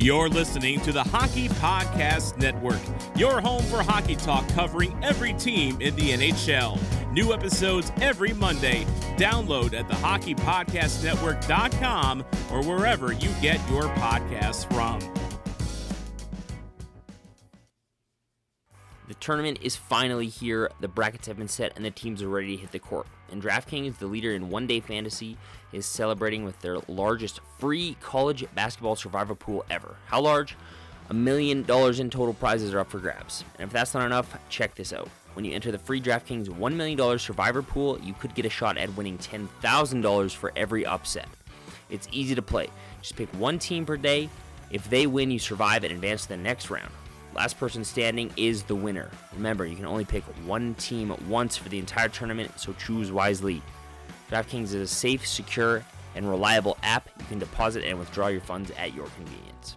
[0.00, 2.78] You're listening to the Hockey Podcast Network,
[3.16, 6.78] your home for hockey talk covering every team in the NHL.
[7.12, 8.86] New episodes every Monday.
[9.16, 15.00] Download at thehockeypodcastnetwork.com or wherever you get your podcasts from.
[19.08, 20.70] The tournament is finally here.
[20.78, 23.08] The brackets have been set and the teams are ready to hit the court.
[23.30, 25.36] And DraftKings, the leader in one day fantasy,
[25.72, 29.96] is celebrating with their largest free college basketball survivor pool ever.
[30.06, 30.56] How large?
[31.10, 33.44] A million dollars in total prizes are up for grabs.
[33.58, 35.08] And if that's not enough, check this out.
[35.34, 38.76] When you enter the free DraftKings $1 million survivor pool, you could get a shot
[38.76, 41.28] at winning $10,000 for every upset.
[41.90, 42.68] It's easy to play.
[43.00, 44.28] Just pick one team per day.
[44.70, 46.90] If they win, you survive and advance to the next round.
[47.34, 49.10] Last person standing is the winner.
[49.34, 53.62] Remember, you can only pick one team once for the entire tournament, so choose wisely.
[54.30, 57.08] DraftKings is a safe, secure, and reliable app.
[57.18, 59.76] You can deposit and withdraw your funds at your convenience.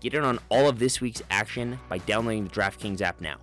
[0.00, 3.36] Get in on all of this week's action by downloading the DraftKings app now.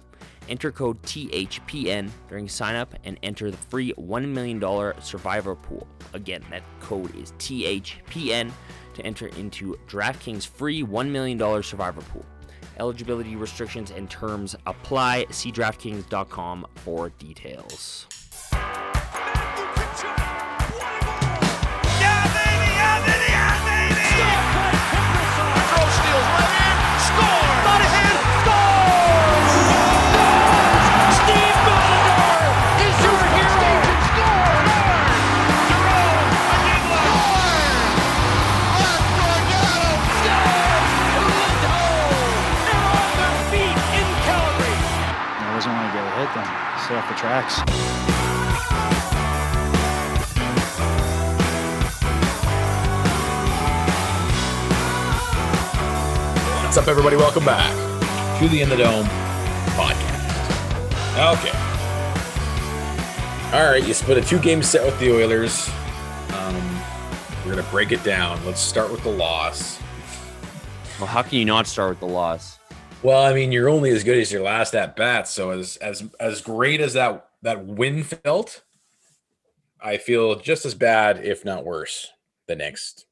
[0.50, 4.62] Enter code THPN during signup and enter the free $1 million
[5.02, 5.88] survivor pool.
[6.14, 8.52] Again, that code is THPN
[8.94, 12.26] to enter into DraftKings free $1 million survivor pool.
[12.80, 15.26] Eligibility restrictions and terms apply.
[15.32, 18.08] See DraftKings.com for details.
[46.90, 46.98] Then.
[46.98, 47.60] Off the tracks.
[56.64, 57.16] What's up, everybody?
[57.16, 57.72] Welcome back
[58.40, 59.06] to the In the Dome
[59.76, 60.18] podcast.
[61.18, 61.58] Okay.
[63.58, 65.70] All right, you split a two game set with the Oilers.
[66.34, 66.82] Um,
[67.44, 68.46] we're going to break it down.
[68.46, 69.80] Let's start with the loss.
[71.00, 72.60] Well, how can you not start with the loss?
[73.08, 75.30] Well, I mean, you're only as good as your last at bat.
[75.30, 78.66] So as as as great as that that win felt,
[79.80, 82.12] I feel just as bad, if not worse,
[82.48, 83.06] the next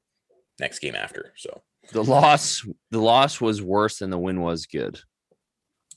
[0.59, 1.31] next game after.
[1.37, 1.61] So
[1.93, 2.61] The loss,
[2.91, 4.99] the loss was worse than the win was good.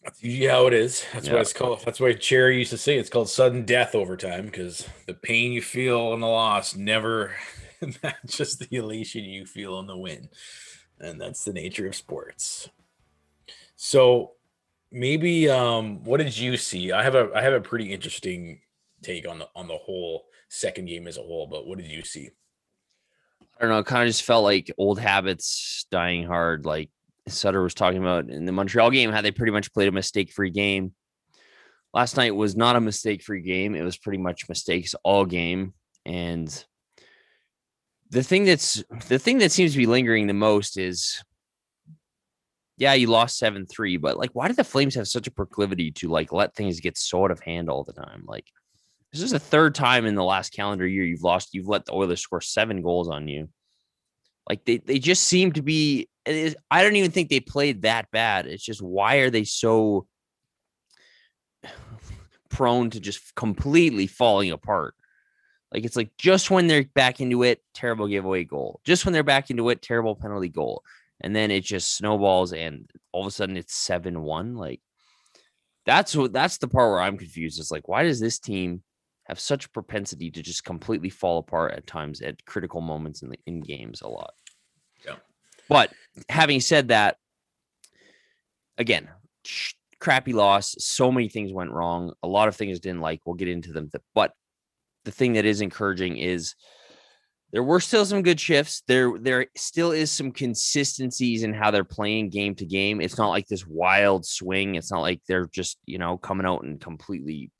[0.04, 1.04] That's usually how it is.
[1.12, 1.32] That's Yeah.
[1.32, 1.82] what it's called.
[1.84, 5.60] That's why Cherry used to say it's called sudden death overtime because the pain you
[5.60, 7.34] feel in the loss never
[8.04, 10.28] matches the elation you feel in the win.
[11.00, 12.70] And that's the nature of sports.
[13.80, 14.32] So
[14.90, 16.90] maybe um what did you see?
[16.92, 18.60] I have a I have a pretty interesting
[19.02, 22.02] take on the on the whole second game as a whole, but what did you
[22.02, 22.30] see?
[23.40, 23.78] I don't know.
[23.78, 26.66] It kind of just felt like old habits dying hard.
[26.66, 26.90] Like
[27.28, 30.32] Sutter was talking about in the Montreal game, how they pretty much played a mistake
[30.32, 30.92] free game.
[31.94, 33.76] Last night was not a mistake free game.
[33.76, 35.72] It was pretty much mistakes all game.
[36.04, 36.48] And
[38.10, 41.22] the thing that's the thing that seems to be lingering the most is
[42.78, 45.90] yeah, you lost 7 3, but like, why did the Flames have such a proclivity
[45.92, 48.22] to like let things get so out of hand all the time?
[48.24, 48.46] Like,
[49.12, 51.92] this is the third time in the last calendar year you've lost, you've let the
[51.92, 53.48] Oilers score seven goals on you.
[54.48, 58.46] Like, they, they just seem to be, I don't even think they played that bad.
[58.46, 60.06] It's just, why are they so
[62.48, 64.94] prone to just completely falling apart?
[65.74, 68.80] Like, it's like just when they're back into it, terrible giveaway goal.
[68.84, 70.84] Just when they're back into it, terrible penalty goal
[71.20, 74.80] and then it just snowballs and all of a sudden it's 7-1 like
[75.86, 78.82] that's what that's the part where i'm confused is like why does this team
[79.24, 83.30] have such a propensity to just completely fall apart at times at critical moments in
[83.30, 84.32] the in games a lot
[85.06, 85.16] Yeah.
[85.68, 85.92] but
[86.28, 87.16] having said that
[88.76, 89.08] again
[89.44, 93.34] sh- crappy loss so many things went wrong a lot of things didn't like we'll
[93.34, 94.32] get into them but
[95.04, 96.54] the thing that is encouraging is
[97.50, 98.82] there were still some good shifts.
[98.86, 103.00] There, there still is some consistencies in how they're playing game to game.
[103.00, 104.74] It's not like this wild swing.
[104.74, 107.50] It's not like they're just you know coming out and completely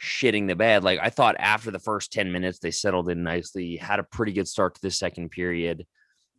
[0.00, 0.84] shitting the bed.
[0.84, 3.76] Like I thought after the first ten minutes, they settled in nicely.
[3.76, 5.84] Had a pretty good start to the second period.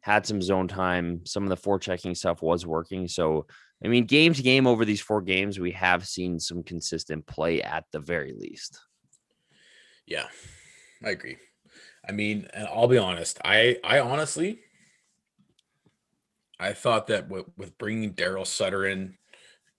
[0.02, 1.26] Had some zone time.
[1.26, 3.10] Some of the forechecking stuff was working.
[3.10, 3.46] So
[3.84, 7.62] I mean, game to game over these four games, we have seen some consistent play
[7.62, 8.80] at the very least.
[10.06, 10.28] Yeah,
[11.04, 11.38] I agree.
[12.08, 13.40] I mean, and I'll be honest.
[13.44, 14.60] I I honestly,
[16.60, 19.18] I thought that with, with bringing Daryl Sutter in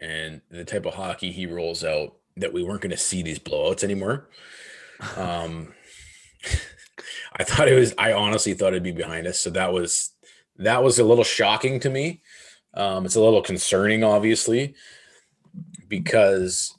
[0.00, 3.38] and the type of hockey he rolls out, that we weren't going to see these
[3.38, 4.28] blowouts anymore.
[5.16, 5.74] Um,
[7.36, 7.94] I thought it was.
[7.98, 9.38] I honestly thought it'd be behind us.
[9.38, 10.10] So that was
[10.56, 12.20] that was a little shocking to me.
[12.74, 14.74] Um, it's a little concerning, obviously,
[15.86, 16.74] because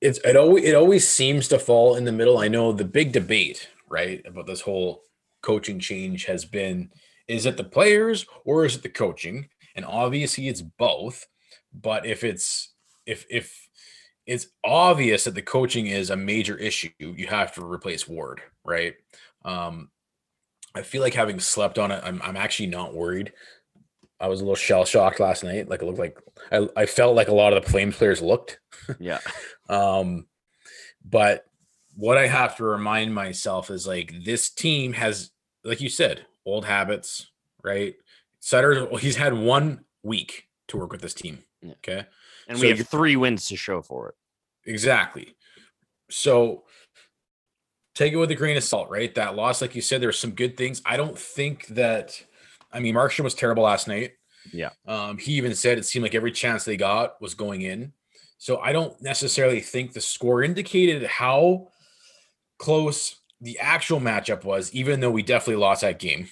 [0.00, 2.38] it's it always it always seems to fall in the middle.
[2.38, 5.02] I know the big debate, right, about this whole
[5.42, 6.90] coaching change has been
[7.28, 9.48] is it the players or is it the coaching?
[9.74, 11.26] And obviously it's both.
[11.72, 12.72] But if it's
[13.06, 13.68] if if
[14.26, 18.94] it's obvious that the coaching is a major issue, you have to replace Ward, right?
[19.44, 19.90] Um,
[20.74, 23.32] I feel like having slept on it, I'm, I'm actually not worried.
[24.20, 25.68] I was a little shell shocked last night.
[25.68, 26.18] Like it looked like
[26.52, 28.60] I, I felt like a lot of the Flames players looked.
[28.98, 29.20] Yeah.
[29.68, 30.26] um,
[31.04, 31.44] but
[31.94, 35.30] what I have to remind myself is like this team has,
[35.64, 37.26] like you said, old habits,
[37.62, 37.94] right?
[38.40, 41.40] Sutter, he's had one week to work with this team.
[41.62, 41.72] Yeah.
[41.72, 42.06] Okay.
[42.48, 44.14] And So we have three wins to show for it.
[44.70, 45.36] Exactly.
[46.10, 46.64] So
[47.94, 49.14] take it with a grain of salt, right?
[49.14, 50.82] That loss, like you said, there's some good things.
[50.84, 52.20] I don't think that.
[52.72, 54.12] I mean, Markstrom was terrible last night.
[54.52, 54.70] Yeah.
[54.86, 57.92] Um, he even said it seemed like every chance they got was going in.
[58.38, 61.68] So I don't necessarily think the score indicated how
[62.60, 66.28] close the actual matchup was, even though we definitely lost that game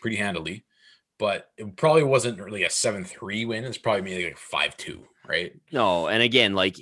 [0.00, 0.64] pretty handily.
[1.18, 3.64] But it probably wasn't really a 7 3 win.
[3.64, 5.52] It's probably maybe like 5 2, right?
[5.70, 6.76] No, and again, like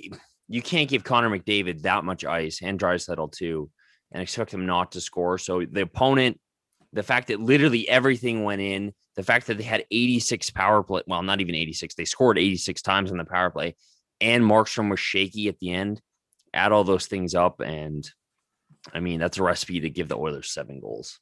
[0.47, 3.69] you can't give Connor McDavid that much ice and Draisaitl too,
[4.11, 5.37] and expect him not to score.
[5.37, 6.39] So the opponent,
[6.93, 11.03] the fact that literally everything went in, the fact that they had 86 power play,
[11.05, 13.75] well, not even 86, they scored 86 times on the power play,
[14.19, 16.01] and Markstrom was shaky at the end.
[16.55, 18.09] Add all those things up, and
[18.91, 21.19] I mean that's a recipe to give the Oilers seven goals.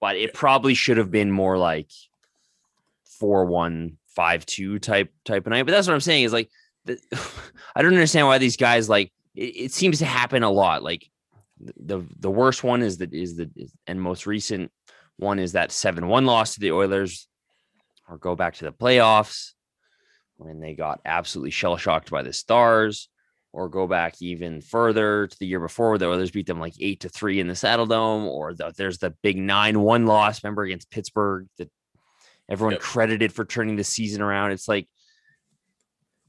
[0.00, 1.90] But it probably should have been more like
[3.18, 5.64] four one five two type type of night.
[5.64, 6.50] But that's what I'm saying is like
[6.84, 6.98] the,
[7.76, 10.82] I don't understand why these guys like it, it seems to happen a lot.
[10.82, 11.08] Like
[11.60, 14.70] the the worst one is that is the is, and most recent
[15.16, 17.28] one is that seven one loss to the Oilers,
[18.08, 19.52] or go back to the playoffs
[20.36, 23.08] when they got absolutely shell shocked by the Stars,
[23.52, 27.00] or go back even further to the year before the others beat them like eight
[27.00, 30.90] to three in the Saddledome, or the, there's the big nine one loss, remember against
[30.90, 31.70] Pittsburgh that
[32.48, 32.80] everyone Yep.
[32.80, 34.52] credited for turning the season around.
[34.52, 34.88] It's like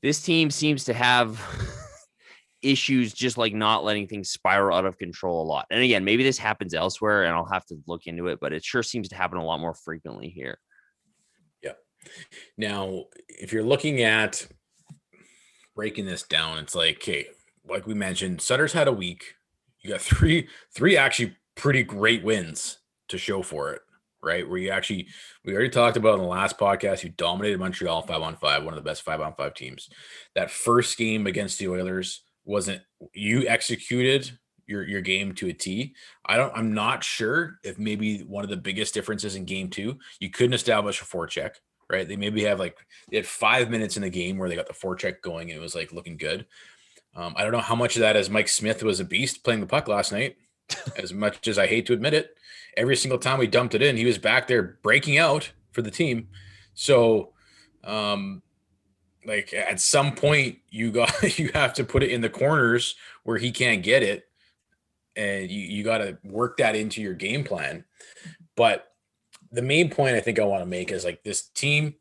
[0.01, 1.41] this team seems to have
[2.61, 5.65] issues just like not letting things spiral out of control a lot.
[5.69, 8.63] And again, maybe this happens elsewhere and I'll have to look into it, but it
[8.63, 10.57] sure seems to happen a lot more frequently here.
[11.61, 11.73] Yeah.
[12.57, 14.47] Now, if you're looking at
[15.79, 17.25] breaking this down, it's like, okay,
[17.65, 19.35] like we mentioned, Sutter's had a week.
[19.81, 23.81] You got three, three actually pretty great wins to show for it,
[24.21, 24.47] right?
[24.47, 25.07] Where you actually,
[25.45, 28.73] we already talked about in the last podcast, you dominated Montreal five on five, one
[28.73, 29.89] of the best five on five teams.
[30.35, 32.81] That first game against the Oilers wasn't
[33.13, 34.37] you executed
[34.67, 35.95] your your game to a T.
[36.25, 36.51] I don't.
[36.57, 40.55] I'm not sure if maybe one of the biggest differences in game two, you couldn't
[40.55, 41.51] establish a forecheck
[41.89, 42.07] right?
[42.07, 42.77] They maybe have like
[43.09, 45.61] they had five minutes in the game where they got the forecheck going and it
[45.61, 46.45] was like looking good.
[47.15, 49.61] Um, I don't know how much of that is Mike Smith was a beast playing
[49.61, 50.37] the puck last night.
[50.97, 52.37] as much as I hate to admit it,
[52.77, 55.91] every single time we dumped it in, he was back there breaking out for the
[55.91, 56.27] team.
[56.73, 57.33] So,
[57.83, 58.41] um,
[59.25, 63.37] like at some point, you got you have to put it in the corners where
[63.37, 64.25] he can't get it,
[65.15, 67.83] and you you got to work that into your game plan.
[68.55, 68.88] But
[69.51, 71.95] the main point I think I want to make is like this team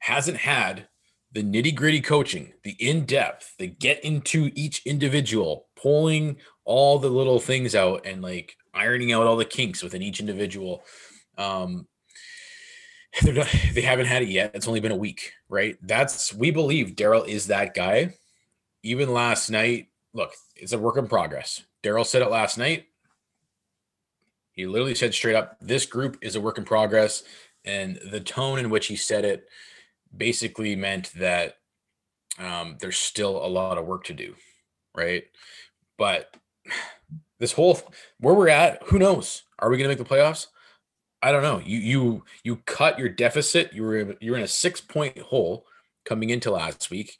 [0.00, 0.88] hasn't had
[1.32, 7.08] the nitty gritty coaching, the in depth, the get into each individual, pulling all the
[7.08, 10.82] little things out and like ironing out all the kinks within each individual.
[11.38, 11.86] Um,
[13.22, 14.52] they're not, they haven't had it yet.
[14.54, 15.76] It's only been a week, right?
[15.82, 18.14] That's we believe Daryl is that guy.
[18.82, 21.62] Even last night, look, it's a work in progress.
[21.82, 22.86] Daryl said it last night.
[24.60, 27.22] He literally said straight up, "This group is a work in progress,"
[27.64, 29.48] and the tone in which he said it
[30.14, 31.56] basically meant that
[32.38, 34.34] um, there's still a lot of work to do,
[34.94, 35.24] right?
[35.96, 36.36] But
[37.38, 37.80] this whole
[38.18, 39.44] where we're at, who knows?
[39.58, 40.48] Are we going to make the playoffs?
[41.22, 41.62] I don't know.
[41.64, 43.72] You you you cut your deficit.
[43.72, 45.64] You were you're in a six point hole
[46.04, 47.16] coming into last week.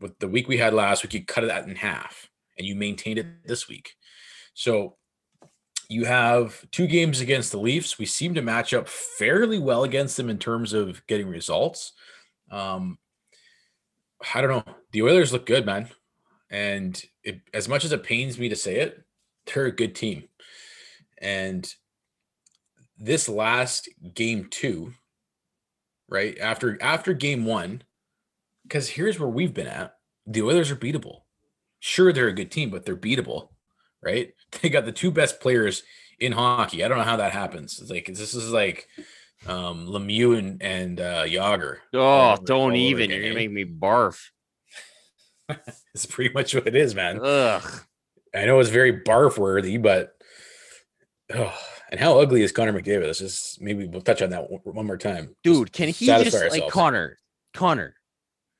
[0.00, 3.18] With the week we had last week, you cut it in half, and you maintained
[3.18, 3.94] it this week.
[4.54, 4.96] So
[5.88, 7.98] you have two games against the Leafs.
[7.98, 11.92] We seem to match up fairly well against them in terms of getting results.
[12.50, 12.98] Um,
[14.34, 14.74] I don't know.
[14.92, 15.88] The Oilers look good, man.
[16.50, 19.02] And it, as much as it pains me to say it,
[19.46, 20.24] they're a good team.
[21.18, 21.72] And
[22.98, 24.92] this last game two,
[26.08, 27.82] right after after game one,
[28.62, 29.94] because here's where we've been at.
[30.26, 31.20] The Oilers are beatable.
[31.78, 33.50] Sure, they're a good team, but they're beatable,
[34.02, 34.32] right?
[34.62, 35.82] They got the two best players
[36.18, 36.84] in hockey.
[36.84, 37.78] I don't know how that happens.
[37.80, 38.88] It's like this is like
[39.46, 41.78] um, Lemieux and and uh, Jagr.
[41.92, 43.10] Oh, don't even!
[43.10, 44.18] You're gonna make me barf.
[45.94, 47.20] it's pretty much what it is, man.
[47.22, 47.80] Ugh.
[48.34, 50.14] I know it's very barf worthy, but
[51.34, 51.54] oh,
[51.90, 53.06] and how ugly is Connor McDavid?
[53.06, 55.72] Let's just maybe we'll touch on that one, more time, dude.
[55.72, 57.18] Can he just like Connor?
[57.54, 57.94] Connor,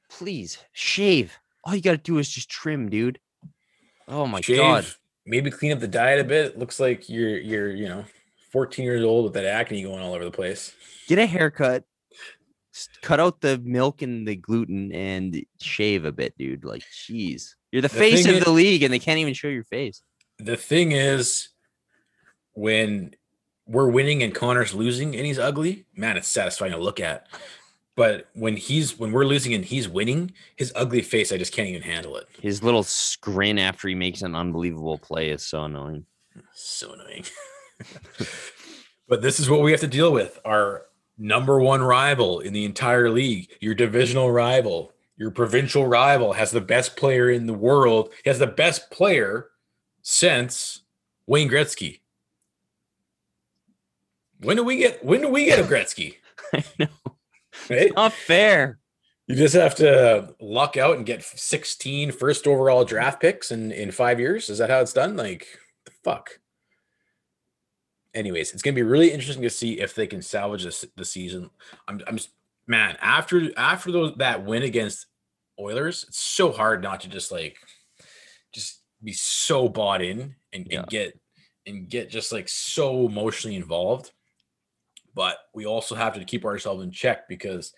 [0.09, 1.37] please shave.
[1.65, 3.19] All you got to do is just trim, dude.
[4.09, 4.87] Oh my shave, god.
[5.27, 6.59] Maybe clean up the diet a bit.
[6.59, 8.05] Looks like you're you're you know
[8.53, 10.73] 14 years old with that acne going all over the place.
[11.09, 11.85] Get a haircut.
[13.03, 16.65] Cut out the milk and the gluten and shave a bit, dude.
[16.65, 19.49] Like, jeez, you're the, the face of is, the league, and they can't even show
[19.49, 20.03] your face.
[20.39, 21.49] The thing is,
[22.53, 23.15] when
[23.67, 27.27] we're winning and Connor's losing and he's ugly, man, it's satisfying to look at.
[27.97, 31.69] But when he's when we're losing and he's winning, his ugly face, I just can't
[31.69, 32.29] even handle it.
[32.41, 32.87] His little
[33.23, 36.05] grin after he makes an unbelievable play is so annoying.
[36.53, 37.25] So annoying.
[39.09, 40.39] but this is what we have to deal with.
[40.45, 40.85] Our
[41.17, 46.61] number one rival in the entire league, your divisional rival, your provincial rival has the
[46.61, 48.11] best player in the world.
[48.23, 49.49] He has the best player
[50.03, 50.83] since
[51.27, 52.01] Wayne Gretzky.
[54.41, 56.17] When do we get when do we get a Gretzky?
[56.53, 56.89] I know.
[57.69, 57.93] Right?
[57.95, 58.79] Not fair.
[59.27, 63.91] You just have to luck out and get 16 first overall draft picks in in
[63.91, 64.49] 5 years.
[64.49, 65.17] Is that how it's done?
[65.17, 65.47] Like
[65.85, 66.39] the fuck
[68.17, 71.51] anyways, it's gonna be really interesting to see if they can salvage this the season.
[71.87, 72.31] I'm, I'm just,
[72.69, 75.07] man after after those that win against
[75.61, 77.57] Oilers, it's so hard not to just like
[78.53, 80.81] just be so bought in and, yeah.
[80.81, 81.21] and get
[81.67, 84.11] and get just like so emotionally involved.
[85.17, 87.73] But we also have to keep ourselves in check because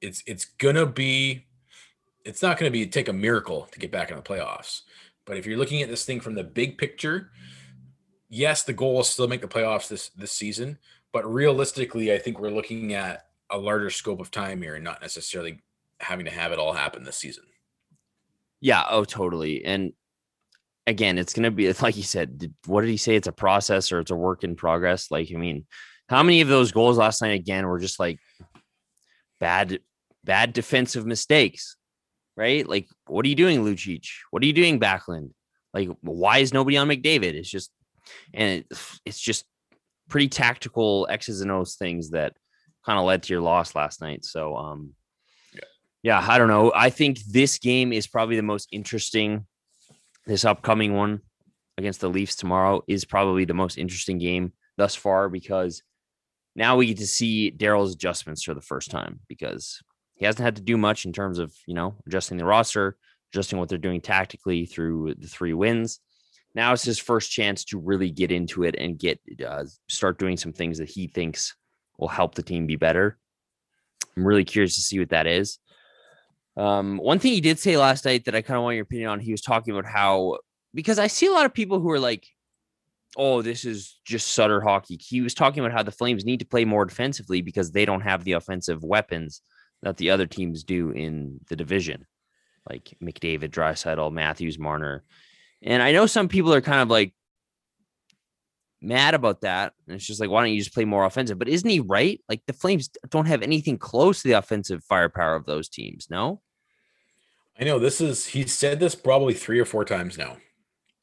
[0.00, 1.46] it's it's gonna be
[2.24, 4.80] it's not gonna be take a miracle to get back in the playoffs.
[5.26, 7.30] But if you're looking at this thing from the big picture,
[8.28, 10.78] yes, the goal is still make the playoffs this this season,
[11.12, 15.02] but realistically, I think we're looking at a larger scope of time here and not
[15.02, 15.60] necessarily
[16.00, 17.44] having to have it all happen this season.
[18.60, 19.64] Yeah, oh totally.
[19.64, 19.92] And
[20.86, 23.92] again, it's going to be like you said, what did he say it's a process
[23.92, 25.10] or it's a work in progress?
[25.10, 25.66] Like I mean,
[26.08, 28.18] how many of those goals last night again were just like
[29.40, 29.80] bad
[30.22, 31.76] bad defensive mistakes?
[32.36, 32.66] Right?
[32.68, 34.06] Like what are you doing Lucic?
[34.30, 35.30] What are you doing Backlund?
[35.72, 37.34] Like why is nobody on McDavid?
[37.34, 37.70] It's just
[38.32, 39.44] and it, it's just
[40.08, 42.34] pretty tactical X's and O's things that
[42.84, 44.24] kind of led to your loss last night.
[44.24, 44.94] So, um,
[45.54, 45.60] yeah.
[46.02, 46.72] yeah, I don't know.
[46.74, 49.46] I think this game is probably the most interesting.
[50.26, 51.20] This upcoming one
[51.76, 55.82] against the Leafs tomorrow is probably the most interesting game thus far because
[56.56, 59.82] now we get to see Daryl's adjustments for the first time because
[60.14, 62.96] he hasn't had to do much in terms of you know adjusting the roster,
[63.32, 66.00] adjusting what they're doing tactically through the three wins
[66.54, 70.36] now it's his first chance to really get into it and get uh, start doing
[70.36, 71.54] some things that he thinks
[71.98, 73.18] will help the team be better.
[74.16, 75.58] I'm really curious to see what that is.
[76.56, 79.10] Um, one thing he did say last night that I kind of want your opinion
[79.10, 80.38] on, he was talking about how
[80.72, 82.26] because I see a lot of people who are like,
[83.16, 86.46] "Oh, this is just Sutter hockey." He was talking about how the Flames need to
[86.46, 89.42] play more defensively because they don't have the offensive weapons
[89.82, 92.06] that the other teams do in the division,
[92.68, 95.04] like McDavid, Draisaitl, Matthews, Marner.
[95.62, 97.14] And I know some people are kind of like
[98.80, 99.72] mad about that.
[99.86, 101.38] And it's just like, why don't you just play more offensive?
[101.38, 102.20] But isn't he right?
[102.28, 106.08] Like the Flames don't have anything close to the offensive firepower of those teams.
[106.10, 106.40] No.
[107.58, 110.36] I know this is, he said this probably three or four times now.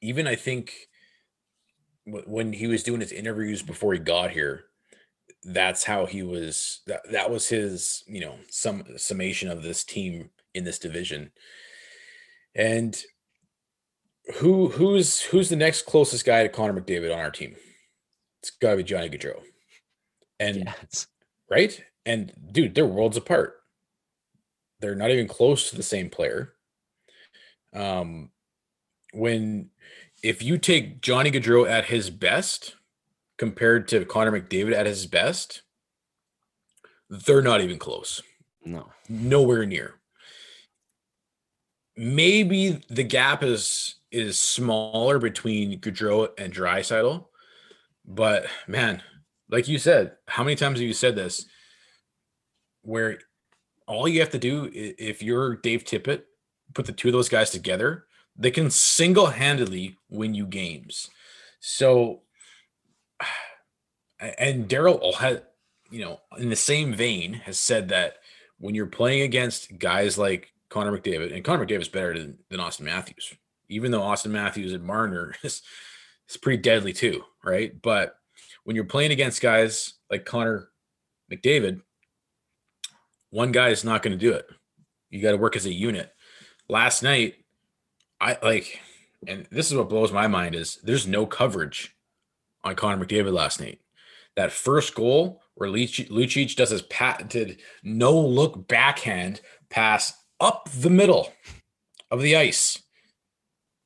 [0.02, 0.74] Even I think
[2.28, 4.66] when he was doing his interviews before he got here,
[5.44, 10.30] that's how he was that, that was his you know some summation of this team
[10.54, 11.32] in this division
[12.56, 13.04] and
[14.36, 17.56] who who's who's the next closest guy to Connor McDavid on our team?
[18.42, 19.40] It's got to be Johnny Gaudreau.
[20.40, 21.08] And yes.
[21.50, 21.84] right?
[22.06, 23.56] And dude, they're worlds apart.
[24.80, 26.54] They're not even close to the same player.
[27.74, 28.32] Um
[29.14, 29.70] when
[30.24, 32.76] if you take Johnny Gaudreau at his best
[33.38, 35.64] compared to Connor McDavid at his best,
[37.10, 38.22] they're not even close.
[38.64, 38.92] No.
[39.10, 39.96] Nowhere near.
[41.98, 47.26] Maybe the gap is is smaller between Gaudreau and Draisaitl.
[48.06, 49.02] But man,
[49.50, 51.46] like you said, how many times have you said this?
[52.84, 53.20] Where
[53.88, 56.24] all you have to do if you're Dave Tippett,
[56.74, 61.10] put the two of those guys together, they can single-handedly win you games.
[61.60, 62.22] So
[64.20, 65.44] and Daryl had,
[65.90, 68.18] you know, in the same vein, has said that
[68.60, 72.60] when you're playing against guys like Connor McDavid, and Connor McDavid is better than, than
[72.60, 73.34] Auston Matthews,
[73.68, 75.62] even though Auston Matthews and Marner is,
[76.30, 77.80] is pretty deadly too, right?
[77.82, 78.16] But
[78.64, 80.70] when you're playing against guys like Connor
[81.32, 81.82] McDavid,
[83.32, 84.46] one guy is not going to do it.
[85.10, 86.12] You got to work as a unit.
[86.70, 87.36] Last night,
[88.22, 88.80] I like,
[89.28, 91.96] and this is what blows my mind is there's no coverage
[92.64, 93.80] on Connor McDavid last night.
[94.36, 101.34] That first goal where Lucic does his patented no look backhand pass up the middle
[102.12, 102.82] of the ice.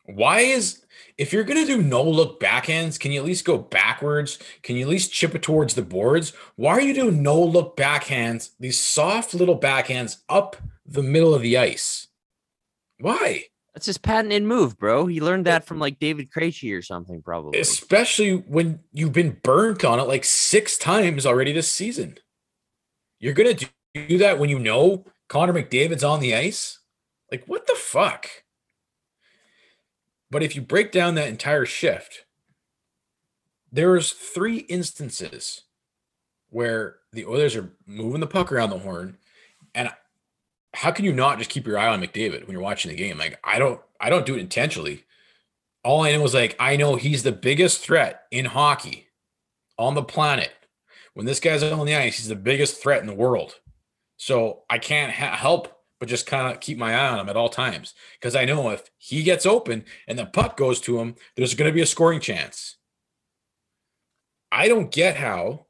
[0.04, 0.86] Why is
[1.18, 4.38] if you're to do no look backhands, can you at least go backwards?
[4.64, 6.34] Can you at least chip it towards the boards?
[6.58, 11.42] Why are you doing no look backhands, these soft little backhands up the middle of
[11.42, 12.08] the ice?
[13.00, 13.46] Why?
[13.76, 15.06] That's his patented move, bro.
[15.06, 17.60] He learned that from like David Krejci or something, probably.
[17.60, 22.18] Especially when you've been burnt on it like six times already this season.
[23.20, 23.58] You're gonna
[23.94, 26.80] do that when you know Connor McDavid's on the ice?
[27.30, 28.30] Like, what the fuck?
[30.32, 32.26] But if you break down that entire shift,
[33.74, 35.64] there's three instances
[36.50, 39.18] where the Oilers are moving the puck around the horn,
[39.74, 39.92] and
[40.76, 43.18] how can you not just keep your eye on McDavid when you're watching the game?
[43.18, 45.06] Like I don't I don't do it intentionally.
[45.84, 49.08] All I know is like I know he's the biggest threat in hockey
[49.78, 50.52] on the planet.
[51.14, 53.56] When this guy's on the ice, he's the biggest threat in the world.
[54.18, 57.38] So I can't ha- help but just kind of keep my eye on him at
[57.38, 61.16] all times because I know if he gets open and the puck goes to him,
[61.36, 62.76] there's going to be a scoring chance.
[64.52, 65.68] I don't get how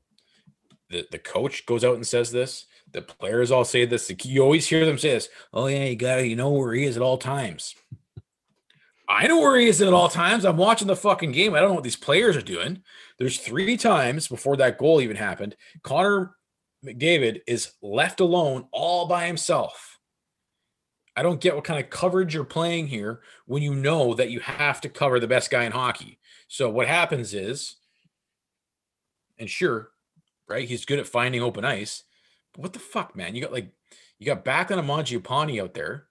[0.90, 2.66] the, the coach goes out and says this.
[2.96, 4.10] The players all say this.
[4.24, 5.28] You always hear them say this.
[5.54, 7.76] Oh yeah, you got to you know where he is at all times.
[9.10, 10.46] I know where he is at all times.
[10.46, 11.54] I'm watching the fucking game.
[11.54, 12.82] I don't know what these players are doing.
[13.20, 15.58] There's three times before that goal even happened.
[15.84, 16.38] Connor
[16.86, 20.00] McDavid is left alone all by himself.
[21.18, 24.40] I don't get what kind of coverage you're playing here when you know that you
[24.40, 26.18] have to cover the best guy in hockey.
[26.48, 27.76] So what happens is,
[29.38, 29.90] and sure,
[30.48, 32.04] right, he's good at finding open ice.
[32.56, 33.36] What the fuck, man?
[33.36, 33.72] You got like
[34.20, 36.06] you got back on a Mangiapane out there.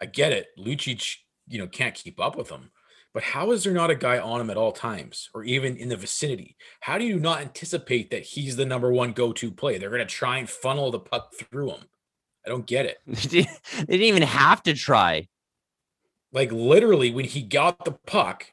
[0.00, 0.48] I get it.
[0.58, 2.70] Lucic, you know, can't keep up with him.
[3.12, 5.88] But how is there not a guy on him at all times or even in
[5.88, 6.56] the vicinity?
[6.78, 9.78] How do you not anticipate that he's the number one go-to play?
[9.78, 11.88] They're going to try and funnel the puck through him.
[12.46, 12.98] I don't get it.
[13.06, 13.46] they
[13.84, 15.28] didn't even have to try.
[16.32, 18.46] Like literally when he got the puck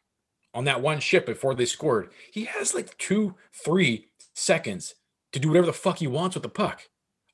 [0.56, 4.96] on that one ship before they scored, he has like 2 3 seconds
[5.34, 6.82] to do whatever the fuck he wants with the puck.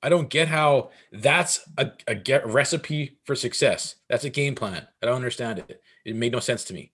[0.03, 3.95] I don't get how that's a, a get recipe for success.
[4.09, 4.85] That's a game plan.
[5.01, 5.81] I don't understand it.
[6.05, 6.91] It made no sense to me.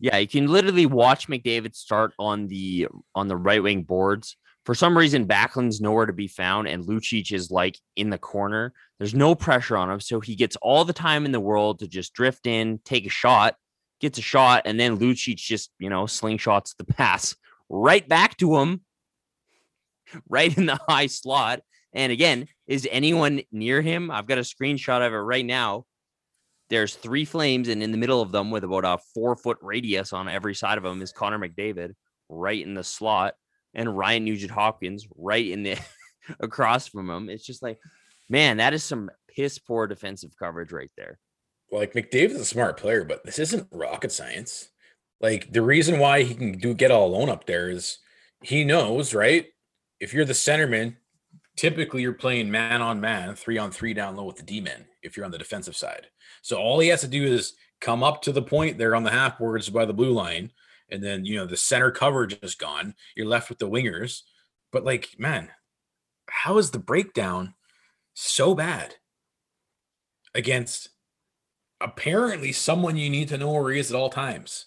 [0.00, 4.36] Yeah, you can literally watch McDavid start on the on the right wing boards.
[4.64, 8.72] For some reason, Backlund's nowhere to be found, and Lucic is like in the corner.
[8.98, 11.88] There's no pressure on him, so he gets all the time in the world to
[11.88, 13.56] just drift in, take a shot,
[14.00, 17.36] gets a shot, and then Lucic just you know slingshots the pass
[17.68, 18.80] right back to him,
[20.28, 21.60] right in the high slot.
[21.92, 24.10] And again, is anyone near him?
[24.10, 25.84] I've got a screenshot of it right now.
[26.70, 30.12] There's three flames, and in the middle of them, with about a four foot radius
[30.12, 31.92] on every side of them, is Connor McDavid
[32.30, 33.34] right in the slot,
[33.74, 35.76] and Ryan Nugent Hopkins right in the
[36.40, 37.28] across from him.
[37.28, 37.78] It's just like,
[38.28, 41.18] man, that is some piss poor defensive coverage right there.
[41.70, 44.68] Like McDavid's a smart player, but this isn't rocket science.
[45.20, 47.98] Like the reason why he can do get all alone up there is
[48.42, 49.46] he knows, right?
[50.00, 50.96] If you're the centerman,
[51.56, 54.86] typically you're playing man on man, three on three down low with the D men
[55.02, 56.06] if you're on the defensive side.
[56.42, 59.10] So all he has to do is come up to the point there on the
[59.10, 60.52] half boards by the blue line,
[60.90, 62.94] and then you know the center coverage is gone.
[63.16, 64.22] You're left with the wingers.
[64.70, 65.50] But like, man,
[66.28, 67.54] how is the breakdown
[68.14, 68.94] so bad
[70.34, 70.88] against
[71.80, 74.66] apparently someone you need to know where he is at all times?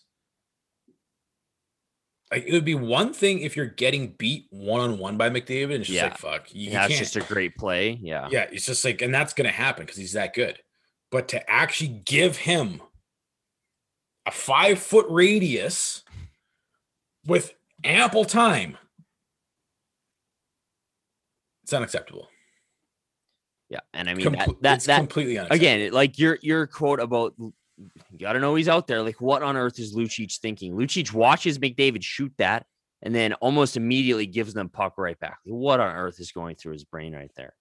[2.31, 5.65] Like it would be one thing if you're getting beat one on one by McDavid,
[5.65, 6.05] and it's just yeah.
[6.05, 6.53] like fuck.
[6.53, 7.99] You, yeah, it's just a great play.
[8.01, 10.59] Yeah, yeah, it's just like, and that's gonna happen because he's that good.
[11.11, 12.81] But to actually give him
[14.25, 16.03] a five foot radius
[17.27, 18.77] with ample time,
[21.63, 22.29] it's unacceptable.
[23.69, 25.55] Yeah, and I mean that, that that's completely unacceptable.
[25.57, 27.35] again, like your your quote about
[27.77, 29.01] you got to know he's out there.
[29.01, 30.73] Like, what on earth is Lucic thinking?
[30.73, 32.65] Lucic watches McDavid shoot that
[33.01, 35.37] and then almost immediately gives them puck right back.
[35.45, 37.53] What on earth is going through his brain right there?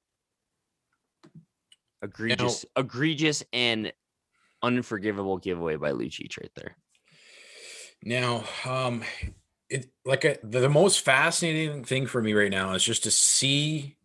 [2.03, 3.93] Egregious, now, egregious, and
[4.63, 6.77] unforgivable giveaway by Lucic right there.
[8.03, 9.03] Now, um,
[9.71, 13.11] it like a, the, the most fascinating thing for me right now is just to
[13.11, 13.97] see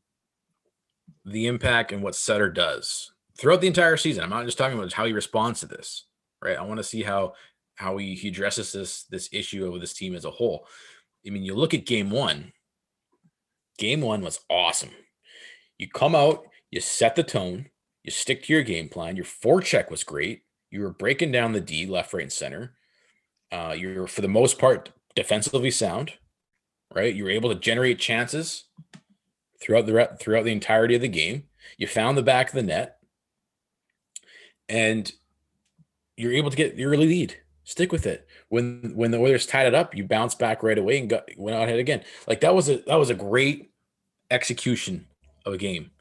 [1.25, 4.23] the impact and what Sutter does throughout the entire season.
[4.23, 6.05] I'm not just talking about how he responds to this,
[6.43, 6.57] right?
[6.57, 7.33] I want to see how
[7.75, 10.67] how he, he addresses this this issue with this team as a whole.
[11.25, 12.51] I mean, you look at game one.
[13.77, 14.91] Game one was awesome.
[15.77, 17.67] You come out, you set the tone,
[18.03, 19.15] you stick to your game plan.
[19.15, 20.43] Your forecheck was great.
[20.69, 22.75] You were breaking down the D left, right, and center.
[23.51, 26.13] Uh, you're for the most part defensively sound,
[26.93, 27.15] right?
[27.15, 28.65] You were able to generate chances
[29.61, 31.43] throughout the throughout the entirety of the game.
[31.77, 32.98] You found the back of the net,
[34.69, 35.11] and
[36.15, 37.35] you're able to get your early lead.
[37.63, 38.27] Stick with it.
[38.49, 41.55] When when the Oilers tied it up, you bounce back right away and got went
[41.55, 42.03] out ahead again.
[42.27, 43.71] Like that was a that was a great
[44.31, 45.07] execution
[45.45, 45.91] of a game.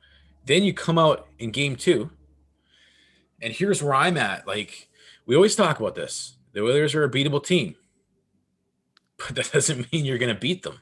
[0.46, 2.10] Then you come out in game two,
[3.42, 4.46] and here's where I'm at.
[4.46, 4.88] Like
[5.26, 6.36] we always talk about this.
[6.52, 7.76] The Oilers are a beatable team,
[9.18, 10.80] but that doesn't mean you're going to beat them.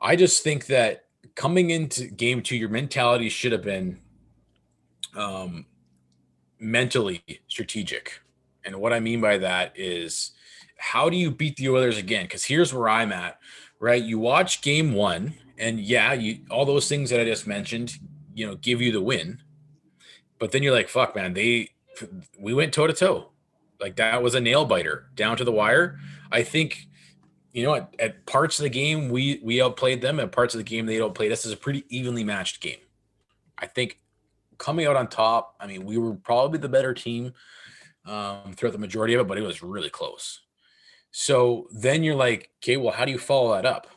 [0.00, 3.98] I just think that coming into game two, your mentality should have been
[5.16, 5.66] um,
[6.60, 8.20] mentally strategic.
[8.64, 10.32] And what I mean by that is
[10.76, 12.24] how do you beat the Oilers again?
[12.24, 13.38] Because here's where I'm at,
[13.78, 14.02] right?
[14.02, 17.98] You watch game one, and yeah, you all those things that I just mentioned,
[18.34, 19.40] you know, give you the win.
[20.38, 21.70] But then you're like, fuck, man, they
[22.38, 23.30] we went toe to toe.
[23.78, 25.98] Like that was a nail biter down to the wire.
[26.32, 26.86] I think,
[27.52, 30.20] you know, at, at, parts of the game we we outplayed them.
[30.20, 31.44] At parts of the game they outplayed us.
[31.44, 32.78] Is a pretty evenly matched game.
[33.58, 34.00] I think
[34.60, 35.56] coming out on top.
[35.58, 37.32] I mean, we were probably the better team
[38.06, 40.42] um, throughout the majority of it, but it was really close.
[41.10, 43.88] So then you're like, okay, well, how do you follow that up?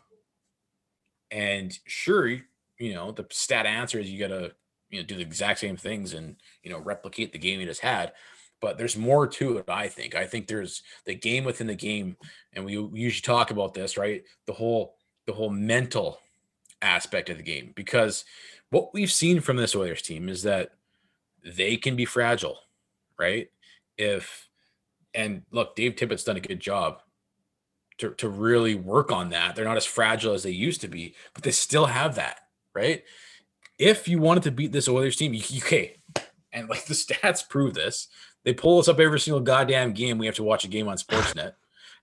[1.30, 4.52] And sure, you know, the stat answer is you got to,
[4.90, 7.82] you know, do the exact same things and, you know, replicate the game you just
[7.82, 8.14] had.
[8.62, 10.16] But there's more to it, I think.
[10.16, 12.16] I think there's the game within the game.
[12.54, 14.24] And we usually talk about this, right?
[14.48, 14.96] The whole,
[15.28, 16.20] the whole mental
[16.82, 17.74] aspect of the game.
[17.76, 18.24] Because
[18.74, 20.72] what we've seen from this Oilers team is that
[21.46, 22.58] they can be fragile,
[23.20, 23.50] right?
[23.98, 24.50] If,
[25.14, 27.02] and look, Dave Tippett's done a good job
[28.00, 29.56] to, to really work on that.
[29.56, 32.40] They're not as fragile as they used to be, but they still have that,
[32.74, 33.04] right?
[33.78, 35.98] If you wanted to beat this Oilers team, you, okay,
[36.52, 38.08] and like the stats prove this.
[38.44, 40.18] They pull us up every single goddamn game.
[40.18, 41.54] We have to watch a game on Sportsnet.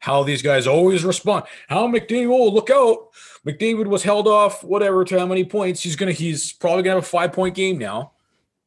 [0.00, 1.44] How these guys always respond.
[1.68, 3.10] How McDavid, oh, look out.
[3.46, 5.82] McDavid was held off, whatever, to how many points.
[5.82, 8.12] He's gonna, he's probably gonna have a five point game now.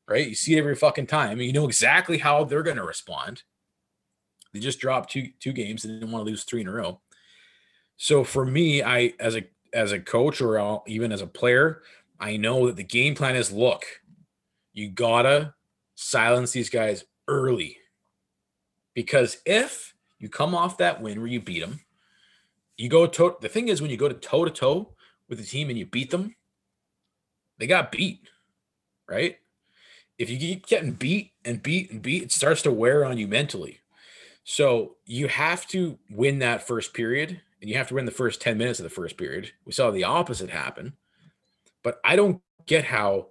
[0.07, 0.29] Right?
[0.29, 1.41] You see it every fucking time.
[1.41, 3.43] You know exactly how they're gonna respond.
[4.53, 5.83] They just dropped two two games.
[5.83, 7.01] They didn't want to lose three in a row.
[7.97, 9.43] So for me, I as a
[9.73, 11.81] as a coach or uh, even as a player,
[12.19, 13.85] I know that the game plan is look,
[14.73, 15.55] you gotta
[15.95, 17.77] silence these guys early.
[18.93, 19.92] Because if
[20.23, 21.81] you come off that win where you beat them,
[22.77, 24.93] you go to the thing is when you go to toe to toe
[25.27, 26.33] with the team and you beat them,
[27.57, 28.29] they got beat,
[29.05, 29.35] right?
[30.17, 33.27] If you keep getting beat and beat and beat, it starts to wear on you
[33.27, 33.81] mentally.
[34.45, 38.41] So you have to win that first period and you have to win the first
[38.41, 39.51] 10 minutes of the first period.
[39.65, 40.93] We saw the opposite happen.
[41.83, 43.27] But I don't get how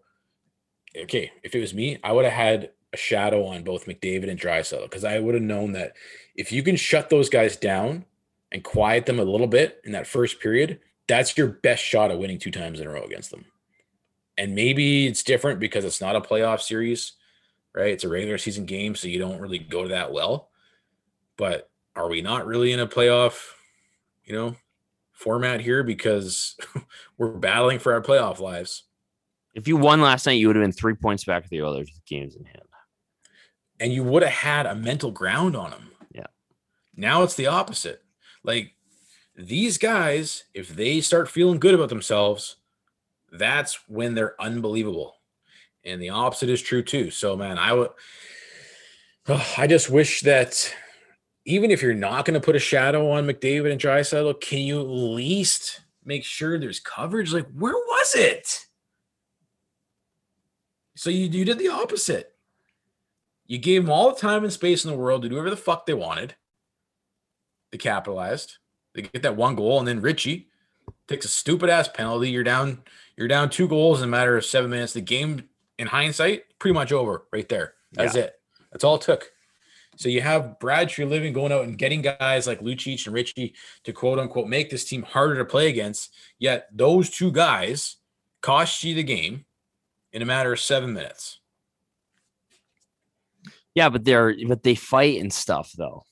[0.95, 4.39] okay, if it was me, I would have had a shadow on both McDavid and
[4.39, 5.95] Draisaitl because I would have known that
[6.35, 8.05] if you can shut those guys down
[8.51, 12.19] and quiet them a little bit in that first period, that's your best shot at
[12.19, 13.45] winning two times in a row against them.
[14.39, 17.13] And maybe it's different because it's not a playoff series,
[17.75, 17.93] right?
[17.93, 20.51] It's a regular season game, so you don't really go that well.
[21.37, 23.53] But are we not really in a playoff
[24.25, 24.57] you know,
[25.13, 26.57] format here because
[27.19, 28.85] we're battling for our playoff lives.
[29.55, 31.91] If you won last night, you would have been three points back of the Oilers
[31.93, 32.63] with games in hand.
[33.83, 35.91] And you would have had a mental ground on them.
[36.15, 36.27] Yeah.
[36.95, 38.03] Now it's the opposite.
[38.45, 38.75] Like
[39.35, 42.57] these guys, if they start feeling good about themselves,
[43.33, 45.17] that's when they're unbelievable.
[45.85, 47.11] And the opposite is true too.
[47.11, 47.91] So man, I would
[49.29, 50.73] oh, I just wish that
[51.45, 54.81] even if you're not going to put a shadow on McDavid and Draisaitl, can you
[54.81, 57.33] at least make sure there's coverage?
[57.33, 58.67] Like, where was it?
[60.95, 62.32] So you, you did the opposite.
[63.53, 65.59] You gave them all the time and space in the world to do whatever the
[65.59, 66.37] fuck they wanted.
[67.71, 68.57] They capitalized.
[68.95, 70.49] They get that one goal, and then Ritchie
[71.07, 72.31] takes a stupid ass penalty.
[72.31, 72.81] You're down.
[73.15, 74.95] You're down two goals in a matter of seven minutes.
[74.95, 77.75] The game, in hindsight, pretty much over right there.
[77.93, 78.23] That's yeah.
[78.23, 78.41] it.
[78.71, 79.31] That's all it took.
[79.97, 83.93] So you have Brad Treliving going out and getting guys like Lucic and Ritchie to
[83.93, 86.15] quote unquote make this team harder to play against.
[86.39, 87.97] Yet those two guys
[88.41, 89.45] cost you the game
[90.11, 91.41] in a matter of seven minutes.
[93.75, 96.05] Yeah, but they're but they fight and stuff though.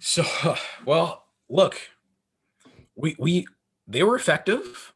[0.00, 0.24] So
[0.86, 1.80] well, look,
[2.94, 3.46] we we
[3.86, 4.92] they were effective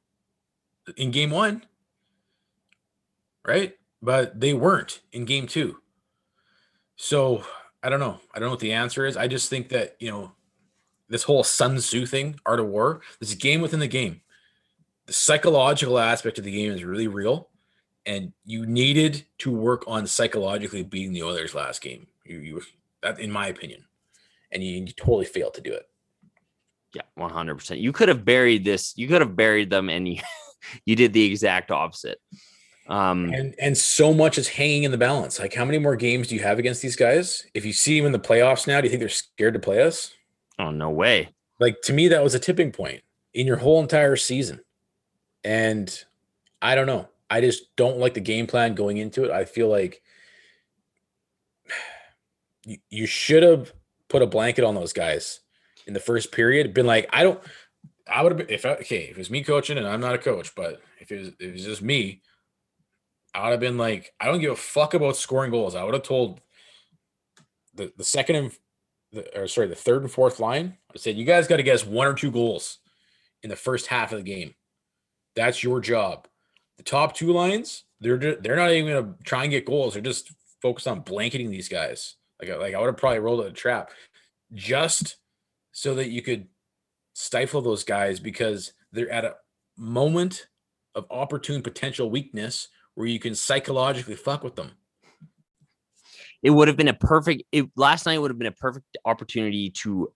[0.97, 1.65] in game one,
[3.47, 3.75] right?
[4.01, 5.79] But they weren't in game two.
[6.97, 7.45] So
[7.83, 8.21] I don't know.
[8.35, 9.17] I don't know what the answer is.
[9.17, 10.33] I just think that, you know,
[11.09, 14.21] this whole Sun Tzu thing, art of war, this game within the game.
[15.07, 17.49] the psychological aspect of the game is really real,
[18.09, 22.07] and you needed to work on psychologically beating the Oilers last game.
[22.25, 22.63] You, you
[23.03, 23.85] that in my opinion,
[24.51, 25.89] and you, you totally failed to do it.
[26.95, 27.81] Yeah, one hundred percent.
[27.81, 28.95] You could have buried this.
[28.97, 30.23] You could have buried them, and you
[30.87, 32.19] you did the exact opposite.
[32.89, 35.39] Um, and and so much is hanging in the balance.
[35.39, 37.45] Like, how many more games do you have against these guys?
[37.53, 39.83] If you see them in the playoffs now, do you think they're scared to play
[39.83, 40.15] us?
[40.59, 41.29] Oh no way!
[41.61, 43.03] Like to me, that was a tipping point
[43.35, 44.61] in your whole entire season,
[45.45, 46.05] and
[46.63, 47.09] I don't know.
[47.31, 49.31] I just don't like the game plan going into it.
[49.31, 50.03] I feel like
[52.65, 53.73] you, you should have
[54.09, 55.41] put a blanket on those guys
[55.87, 56.75] in the first period.
[56.75, 57.41] Been like, I don't.
[58.11, 60.15] I would have been if I, okay if it was me coaching and I'm not
[60.15, 62.23] a coach, but if it was if it was just me,
[63.35, 65.75] I would have been like, I don't give a fuck about scoring goals.
[65.75, 66.41] I would have told
[67.75, 68.53] the the second and
[69.13, 70.77] the, or sorry the third and fourth line.
[70.95, 72.79] I said you guys got to guess one or two goals
[73.43, 74.55] in the first half of the game.
[75.37, 76.27] That's your job.
[76.79, 79.95] The top two lines, they're they're not even gonna try and get goals.
[79.95, 82.17] They're just focused on blanketing these guys.
[82.41, 83.91] Like like I would have probably rolled a trap
[84.55, 85.17] just
[85.73, 86.47] so that you could
[87.15, 89.35] stifle those guys because they're at a
[89.77, 90.47] moment
[90.95, 94.73] of opportune potential weakness where you can psychologically fuck with them.
[96.43, 97.43] It would have been a perfect.
[97.53, 100.13] It, last night would have been a perfect opportunity to,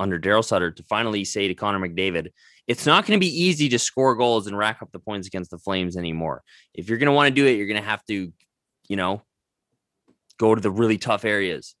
[0.00, 2.28] under Daryl Sutter, to finally say to Connor McDavid,
[2.66, 5.50] "It's not going to be easy to score goals and rack up the points against
[5.50, 6.42] the Flames anymore.
[6.74, 8.32] If you're going to want to do it, you're going to have to,
[8.88, 9.22] you know,
[10.38, 11.74] go to the really tough areas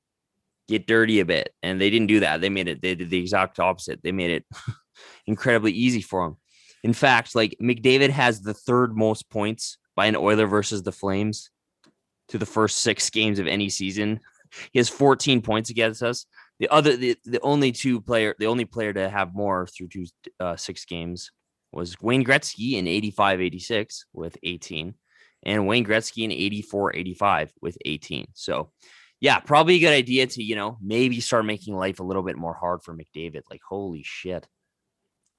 [0.68, 1.54] get dirty a bit.
[1.62, 2.40] And they didn't do that.
[2.40, 4.00] They made it, they did the exact opposite.
[4.02, 4.44] They made it
[5.26, 6.36] incredibly easy for them.
[6.82, 11.50] In fact, like McDavid has the third most points by an Oiler versus the Flames
[12.28, 14.20] to the first six games of any season.
[14.72, 16.24] He has 14 points against us.
[16.58, 20.06] The other, the, the only two player, the only player to have more through two,
[20.40, 21.30] uh, six games
[21.72, 24.94] was Wayne Gretzky in 85 86 with 18
[25.44, 28.28] and Wayne Gretzky in 84 85 with 18.
[28.34, 28.70] So
[29.20, 32.36] yeah, probably a good idea to, you know, maybe start making life a little bit
[32.36, 33.42] more hard for McDavid.
[33.50, 34.46] Like, holy shit.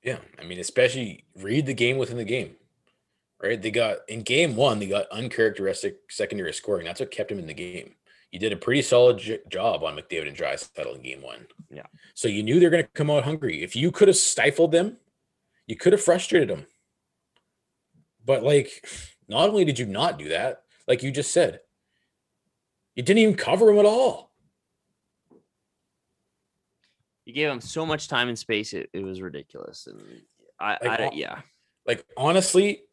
[0.03, 0.17] Yeah.
[0.39, 2.55] I mean, especially read the game within the game,
[3.41, 3.61] right?
[3.61, 6.85] They got in game one, they got uncharacteristic secondary scoring.
[6.85, 7.95] That's what kept him in the game.
[8.31, 11.47] You did a pretty solid j- job on McDavid and Draisaitl in game one.
[11.69, 11.85] Yeah.
[12.13, 13.63] So you knew they're going to come out hungry.
[13.63, 14.97] If you could have stifled them,
[15.65, 16.65] you could have frustrated them.
[18.25, 18.85] But like,
[19.29, 21.61] not only did you not do that, like you just said,
[22.95, 24.31] you didn't even cover them at all.
[27.25, 29.87] You gave them so much time and space; it, it was ridiculous.
[29.87, 30.01] And
[30.59, 31.41] I, like, I, yeah,
[31.85, 32.83] like honestly,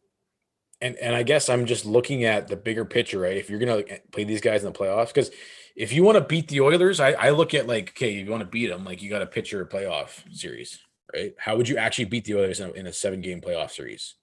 [0.81, 3.37] and and I guess I'm just looking at the bigger picture, right?
[3.37, 3.83] If you're gonna
[4.13, 5.31] play these guys in the playoffs, because
[5.77, 8.31] if you want to beat the Oilers, I, I look at like, okay, if you
[8.31, 10.79] want to beat them, like you got to pitch your playoff series,
[11.13, 11.35] right?
[11.39, 14.15] How would you actually beat the Oilers in a, in a seven game playoff series?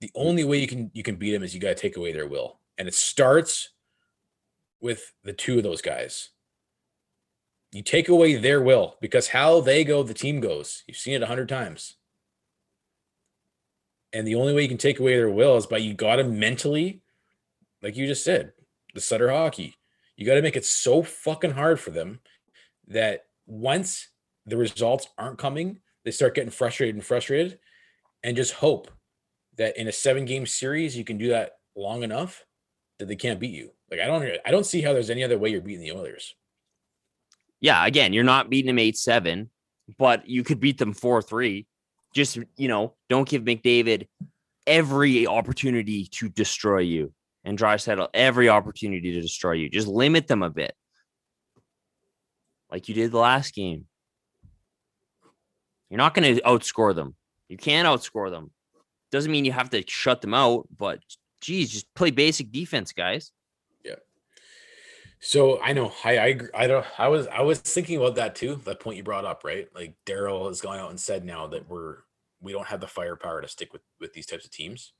[0.00, 2.12] The only way you can you can beat them is you got to take away
[2.12, 3.70] their will, and it starts
[4.80, 6.30] with the two of those guys.
[7.72, 10.84] You take away their will because how they go, the team goes.
[10.86, 11.96] You've seen it a hundred times.
[14.12, 16.24] And the only way you can take away their will is by you got to
[16.24, 17.02] mentally,
[17.82, 18.52] like you just said,
[18.94, 19.74] the Sutter hockey.
[20.16, 22.20] You got to make it so fucking hard for them
[22.88, 24.08] that once
[24.46, 27.58] the results aren't coming, they start getting frustrated and frustrated
[28.22, 28.90] and just hope
[29.56, 32.44] that in a seven game series, you can do that long enough
[32.98, 33.70] that they can't beat you.
[33.90, 36.34] Like I don't I don't see how there's any other way you're beating the Oilers.
[37.60, 39.48] Yeah, again, you're not beating them 8-7,
[39.98, 41.64] but you could beat them 4-3.
[42.14, 44.08] Just, you know, don't give McDavid
[44.66, 47.12] every opportunity to destroy you
[47.44, 49.68] and Draisaitl every opportunity to destroy you.
[49.68, 50.74] Just limit them a bit.
[52.70, 53.86] Like you did the last game.
[55.90, 57.14] You're not going to outscore them.
[57.48, 58.50] You can't outscore them.
[59.12, 60.98] Doesn't mean you have to shut them out, but
[61.40, 63.30] geez, just play basic defense, guys.
[65.26, 68.60] So I know I I I don't I was I was thinking about that too.
[68.64, 69.66] That point you brought up, right?
[69.74, 71.96] Like Daryl has gone out and said now that we're
[72.40, 74.92] we don't have the firepower to stick with with these types of teams.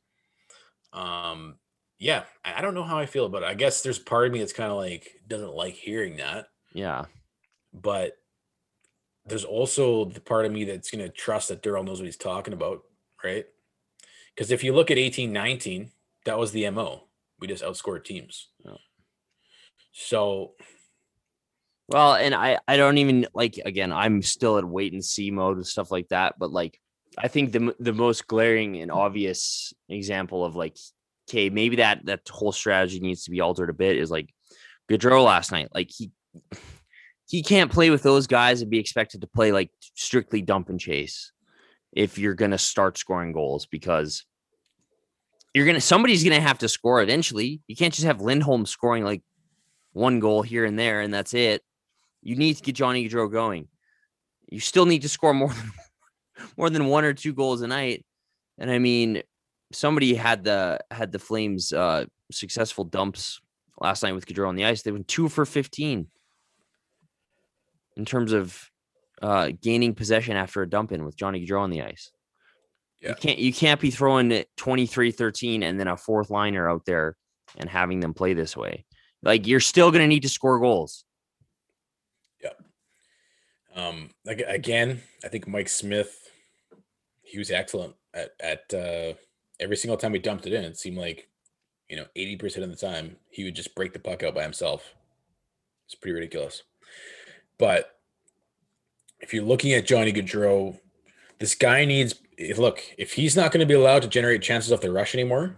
[0.92, 1.60] Um,
[2.00, 3.48] yeah, I don't know how I feel about it.
[3.48, 6.48] I guess there's part of me that's kind of like doesn't like hearing that.
[6.72, 7.04] Yeah,
[7.72, 8.14] but
[9.26, 12.16] there's also the part of me that's going to trust that Daryl knows what he's
[12.16, 12.82] talking about,
[13.22, 13.46] right?
[14.34, 15.92] Because if you look at eighteen nineteen,
[16.24, 17.04] that was the mo.
[17.38, 18.48] We just outscored teams.
[18.64, 18.72] Yeah.
[19.98, 20.52] So,
[21.88, 23.92] well, and I I don't even like again.
[23.92, 26.34] I'm still at wait and see mode and stuff like that.
[26.38, 26.78] But like,
[27.16, 30.76] I think the the most glaring and obvious example of like,
[31.28, 34.28] okay, maybe that that whole strategy needs to be altered a bit is like
[34.90, 35.68] Gaudreau last night.
[35.74, 36.10] Like he
[37.26, 40.78] he can't play with those guys and be expected to play like strictly dump and
[40.78, 41.32] chase.
[41.92, 44.24] if you're going to start scoring goals because
[45.54, 47.62] you're going to somebody's going to have to score eventually.
[47.66, 49.22] You can't just have Lindholm scoring like
[49.96, 51.62] one goal here and there and that's it.
[52.22, 53.68] You need to get Johnny Gaudreau going.
[54.50, 55.72] You still need to score more than
[56.56, 58.04] more than one or two goals a night.
[58.58, 59.22] And I mean,
[59.72, 63.40] somebody had the had the Flames uh successful dumps
[63.80, 64.82] last night with Gaudreau on the ice.
[64.82, 66.06] They went two for 15
[67.96, 68.70] in terms of
[69.22, 72.10] uh, gaining possession after a dump in with Johnny Gaudreau on the ice.
[73.00, 73.10] Yeah.
[73.10, 77.16] You can't you can't be throwing it 23-13 and then a fourth liner out there
[77.56, 78.84] and having them play this way.
[79.22, 81.04] Like you're still gonna need to score goals.
[83.74, 86.30] Um, like again, I think Mike Smith,
[87.20, 89.12] he was excellent at at uh,
[89.60, 90.64] every single time we dumped it in.
[90.64, 91.28] It seemed like,
[91.90, 94.42] you know, eighty percent of the time he would just break the puck out by
[94.42, 94.94] himself.
[95.84, 96.62] It's pretty ridiculous.
[97.58, 97.98] But
[99.20, 100.78] if you're looking at Johnny Gaudreau,
[101.38, 102.14] this guy needs.
[102.56, 105.56] Look, if he's not going to be allowed to generate chances off the rush anymore,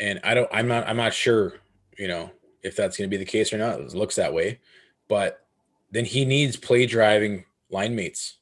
[0.00, 1.54] and I don't, I'm not, I'm not sure,
[1.98, 2.30] you know,
[2.62, 3.80] if that's going to be the case or not.
[3.80, 4.60] It looks that way,
[5.08, 5.46] but
[5.90, 8.36] then he needs play driving line mates.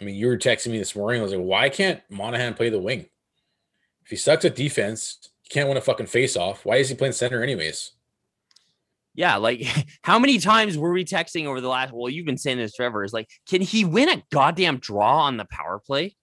[0.00, 1.20] I mean, you were texting me this morning.
[1.20, 3.06] I was like, why can't Monahan play the wing?
[4.04, 6.64] If he sucks at defense, he can't win a fucking face off.
[6.64, 7.92] Why is he playing center anyways?
[9.14, 9.62] Yeah, like
[10.02, 11.92] how many times were we texting over the last?
[11.92, 13.04] Well, you've been saying this forever.
[13.04, 16.16] Is like, can he win a goddamn draw on the power play?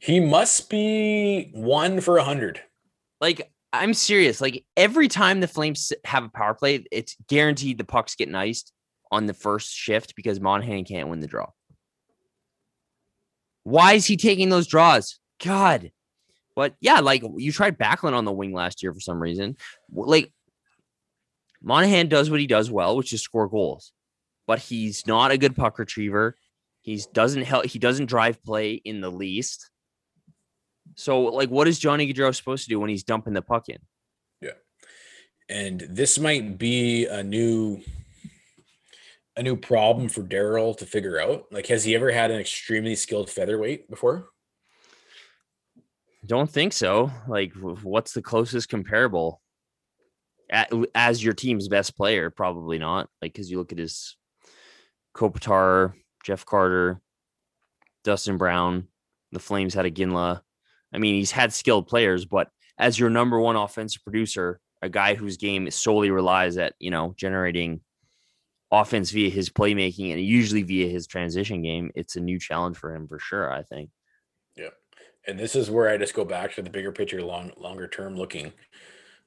[0.00, 2.60] He must be one for a hundred.
[3.20, 4.40] Like, I'm serious.
[4.40, 8.72] Like every time the Flames have a power play, it's guaranteed the pucks get iced
[9.10, 11.50] on the first shift because Monahan can't win the draw.
[13.64, 15.18] Why is he taking those draws?
[15.42, 15.90] God.
[16.54, 19.56] But yeah, like you tried Backlund on the wing last year for some reason.
[19.92, 20.32] Like
[21.62, 23.92] Monahan does what he does well, which is score goals.
[24.46, 26.36] But he's not a good puck retriever.
[26.82, 27.66] He's doesn't help.
[27.66, 29.70] He doesn't drive play in the least.
[30.96, 33.78] So, like, what is Johnny Gaudreau supposed to do when he's dumping the puck in?
[34.40, 34.52] Yeah,
[35.48, 37.80] and this might be a new
[39.36, 41.46] a new problem for Daryl to figure out.
[41.50, 44.28] Like, has he ever had an extremely skilled featherweight before?
[46.24, 47.10] Don't think so.
[47.28, 49.40] Like, what's the closest comparable?
[50.94, 53.08] As your team's best player, probably not.
[53.20, 54.16] Like, because you look at his
[55.14, 57.00] Kopitar, Jeff Carter,
[58.04, 58.88] Dustin Brown.
[59.32, 60.42] The Flames had Iginla.
[60.94, 65.14] I mean, he's had skilled players, but as your number one offensive producer, a guy
[65.14, 67.80] whose game solely relies at you know generating
[68.70, 72.94] offense via his playmaking and usually via his transition game, it's a new challenge for
[72.94, 73.50] him for sure.
[73.52, 73.90] I think.
[74.56, 74.70] Yeah.
[75.26, 78.16] And this is where I just go back to the bigger picture, long longer term
[78.16, 78.52] looking.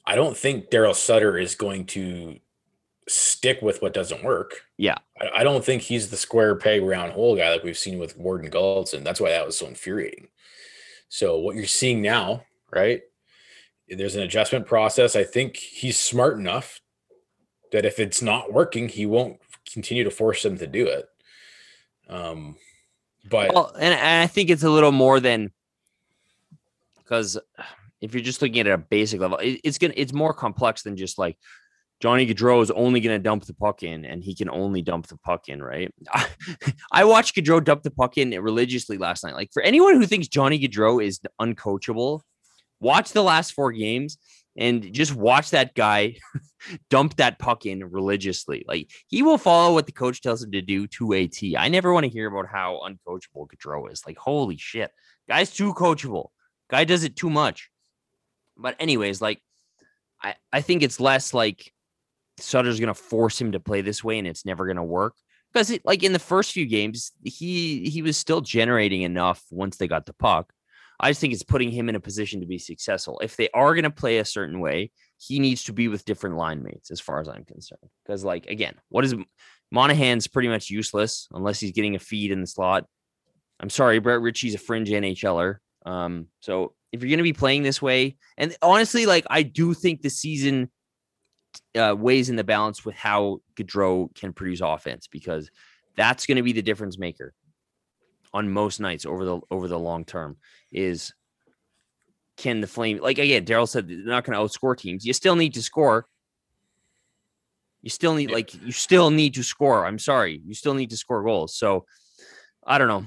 [0.05, 2.39] I don't think Daryl Sutter is going to
[3.09, 4.61] stick with what doesn't work.
[4.77, 4.97] Yeah.
[5.19, 8.17] I, I don't think he's the square peg round hole guy like we've seen with
[8.17, 9.03] Ward and Gulutzan.
[9.03, 10.27] That's why that was so infuriating.
[11.09, 13.01] So what you're seeing now, right?
[13.87, 15.15] There's an adjustment process.
[15.15, 16.81] I think he's smart enough
[17.71, 19.39] that if it's not working, he won't
[19.71, 21.07] continue to force them to do it.
[22.09, 22.55] Um,
[23.29, 25.51] but Well, and, I think it's a little more than
[26.97, 27.37] because
[28.01, 30.95] if you're just looking at a basic level, it, it's gonna it's more complex than
[30.95, 31.37] just like
[31.99, 35.17] Johnny Gaudreau is only gonna dump the puck in, and he can only dump the
[35.17, 35.93] puck in, right?
[36.11, 36.27] I,
[36.91, 39.35] I watched Gaudreau dump the puck in religiously last night.
[39.35, 42.21] Like for anyone who thinks Johnny Gaudreau is uncoachable,
[42.79, 44.17] watch the last four games
[44.57, 46.15] and just watch that guy
[46.89, 48.65] dump that puck in religiously.
[48.67, 51.55] Like he will follow what the coach tells him to do to a T.
[51.55, 54.03] I never want to hear about how uncoachable Gaudreau is.
[54.05, 54.91] Like, holy shit.
[55.27, 56.29] Guy's too coachable.
[56.69, 57.69] Guy does it too much.
[58.57, 59.39] But anyways, like
[60.21, 61.71] I, I think it's less like
[62.39, 65.15] Sutter's gonna force him to play this way and it's never gonna work.
[65.51, 69.77] Because it like in the first few games, he he was still generating enough once
[69.77, 70.51] they got the puck.
[70.99, 73.19] I just think it's putting him in a position to be successful.
[73.19, 76.37] If they are going to play a certain way, he needs to be with different
[76.37, 77.87] line mates, as far as I'm concerned.
[78.03, 79.13] Because, like, again, what is
[79.71, 82.85] Monahan's pretty much useless unless he's getting a feed in the slot.
[83.59, 85.57] I'm sorry, Brett Ritchie's a fringe NHLer.
[85.85, 89.73] Um, so if you're going to be playing this way, and honestly, like, I do
[89.73, 90.69] think the season
[91.75, 95.49] uh, weighs in the balance with how Gaudreau can produce offense because
[95.95, 97.33] that's going to be the difference maker
[98.33, 100.37] on most nights over the over the long term
[100.71, 101.13] is
[102.35, 105.05] can the flame like again daryl said they're not going to outscore teams.
[105.05, 106.05] You still need to score.
[107.81, 108.35] You still need Yeah.
[108.35, 109.85] like you still need to score.
[109.85, 110.41] I'm sorry.
[110.45, 111.55] You still need to score goals.
[111.55, 111.85] So
[112.65, 113.05] i don't know.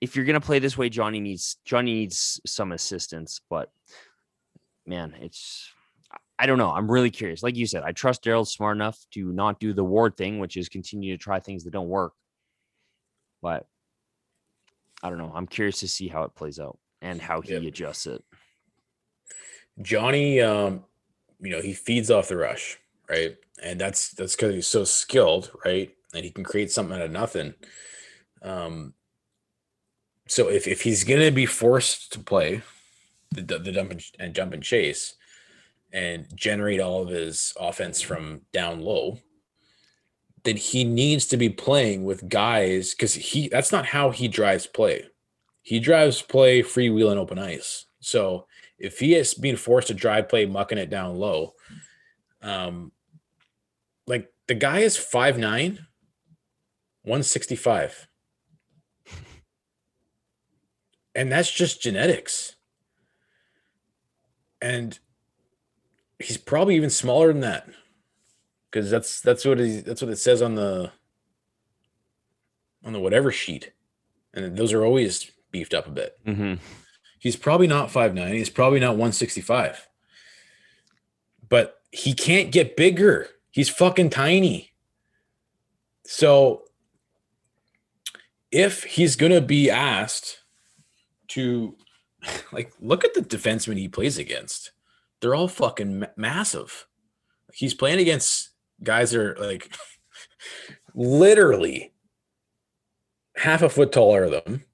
[0.00, 3.70] If you're going to play this way johnny needs johnny needs some assistance but
[4.86, 5.70] man it's
[6.38, 6.70] I don't know.
[6.70, 7.42] I'm really curious.
[7.42, 10.56] Like you said, I trust Daryl's smart enough to not do the ward thing, which
[10.56, 12.12] is continue to try things that don't work.
[13.42, 13.66] But
[15.02, 15.32] I don't know.
[15.34, 17.62] I'm curious to see how it plays out and how he Yep.
[17.62, 18.24] adjusts it.
[19.82, 20.84] Johnny, um,
[21.40, 22.78] you know, he feeds off the rush,
[23.08, 23.36] right?
[23.62, 25.94] And that's that's because he's so skilled, right?
[26.14, 27.54] And he can create something out of nothing.
[28.42, 28.94] Um,
[30.26, 32.62] so if if he's gonna be forced to play
[33.30, 35.14] the the dump and, and jump and chase
[35.92, 39.18] and generate all of his offense from down low,
[40.44, 44.66] then he needs to be playing with guys because he that's not how he drives
[44.66, 45.04] play.
[45.62, 47.86] He drives play freewheel and open ice.
[48.00, 48.46] So
[48.78, 51.54] if he is being forced to drive play, mucking it down low,
[52.42, 52.92] um,
[54.06, 55.78] like the guy is 5'9,
[57.02, 58.08] 165.
[61.14, 62.54] And that's just genetics.
[64.62, 64.96] And
[66.18, 67.68] he's probably even smaller than that.
[68.70, 70.92] Because that's that's what he, that's what it says on the
[72.84, 73.72] on the whatever sheet.
[74.34, 76.18] And those are always beefed up a bit.
[76.26, 76.54] Mm-hmm.
[77.18, 78.34] He's probably not 5'9.
[78.34, 79.88] He's probably not 165.
[81.48, 83.28] But he can't get bigger.
[83.50, 84.72] He's fucking tiny.
[86.04, 86.62] So
[88.50, 90.38] if he's going to be asked
[91.28, 91.76] to,
[92.52, 94.70] like, look at the defensemen he plays against,
[95.20, 96.86] they're all fucking ma- massive.
[97.52, 98.50] He's playing against
[98.82, 99.72] guys that are like
[100.94, 101.92] literally
[103.36, 104.64] half a foot taller than them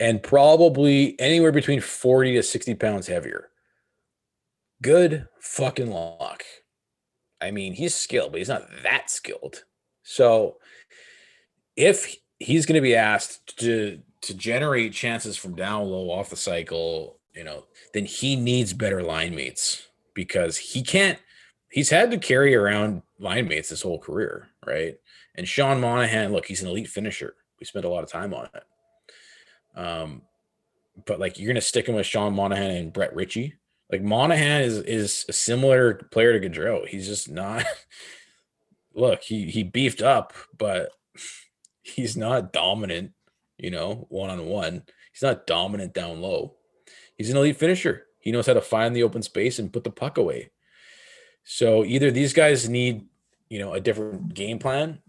[0.00, 3.50] and probably anywhere between 40 to 60 pounds heavier.
[4.82, 6.44] Good fucking luck.
[7.40, 9.64] I mean, he's skilled, but he's not that skilled.
[10.02, 10.56] So
[11.76, 16.36] if he's going to be asked to to generate chances from down low off the
[16.36, 17.64] cycle, you know,
[17.94, 21.18] then he needs better line mates because he can't
[21.70, 24.96] he's had to carry around line mates his whole career, right?
[25.36, 27.34] And Sean Monahan, look, he's an elite finisher.
[27.60, 28.62] We spent a lot of time on it.
[29.78, 30.22] Um,
[31.06, 33.54] but like you're gonna stick him with Sean Monahan and Brett Ritchie.
[33.90, 36.86] Like Monahan is is a similar player to Gaudreau.
[36.86, 37.64] He's just not.
[38.94, 40.90] Look, he he beefed up, but
[41.82, 43.12] he's not dominant.
[43.56, 44.82] You know, one on one.
[45.12, 46.57] He's not dominant down low.
[47.18, 48.06] He's an elite finisher.
[48.20, 50.50] He knows how to find the open space and put the puck away.
[51.44, 53.06] So either these guys need,
[53.48, 55.00] you know, a different game plan,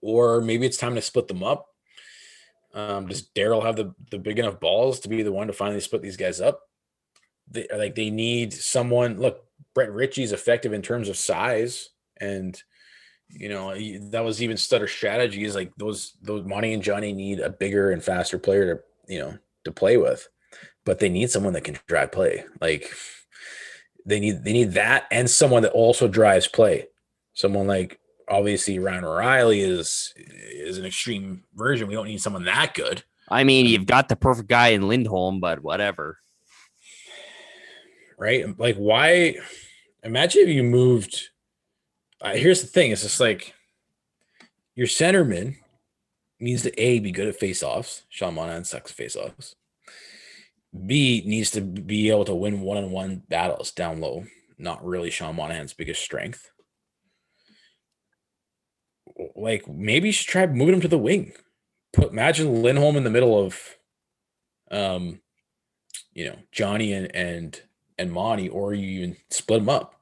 [0.00, 1.68] or maybe it's time to split them up.
[2.74, 5.80] Um, does Daryl have the, the big enough balls to be the one to finally
[5.80, 6.62] split these guys up?
[7.50, 9.18] They like they need someone.
[9.18, 9.44] Look,
[9.74, 12.60] Brett Ritchie's effective in terms of size, and
[13.28, 13.74] you know
[14.10, 15.44] that was even Sutter strategy.
[15.44, 19.18] Is like those those Monty and Johnny need a bigger and faster player to you
[19.18, 20.28] know to play with,
[20.84, 22.44] but they need someone that can drive play.
[22.60, 22.92] Like
[24.04, 26.86] they need they need that and someone that also drives play.
[27.34, 31.88] Someone like obviously Ryan O'Reilly is is an extreme version.
[31.88, 33.04] We don't need someone that good.
[33.28, 36.18] I mean, you've got the perfect guy in Lindholm, but whatever.
[38.18, 38.58] right?
[38.58, 39.36] Like, why?
[40.02, 41.30] Imagine if you moved.
[42.20, 43.54] Uh, here's the thing: it's just like
[44.74, 45.56] your centerman
[46.40, 48.02] needs to a be good at faceoffs.
[48.08, 49.54] Sean Monahan sucks at faceoffs.
[50.74, 54.24] B needs to be able to win one-on-one battles down low.
[54.58, 56.50] Not really Sean Monahan's biggest strength.
[59.36, 61.32] Like maybe you should try moving him to the wing.
[61.92, 63.76] Put imagine Lindholm in the middle of,
[64.70, 65.20] um,
[66.14, 67.60] you know Johnny and and
[67.98, 70.00] and Monty, or you even split them up.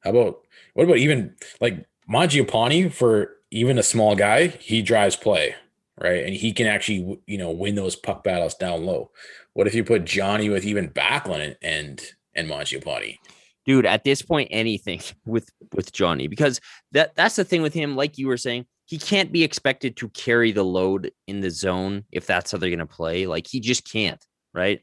[0.00, 0.42] How about
[0.74, 4.48] what about even like Mangiapane for even a small guy?
[4.48, 5.56] He drives play,
[6.00, 6.24] right?
[6.24, 9.10] And he can actually you know win those puck battles down low.
[9.54, 12.02] What if you put Johnny with even Backlund and
[12.34, 13.18] and Mangiapane?
[13.66, 16.60] dude at this point anything with with johnny because
[16.92, 20.08] that that's the thing with him like you were saying he can't be expected to
[20.10, 23.26] carry the load in the zone if that's how they're to play.
[23.26, 24.80] Like he just can't right?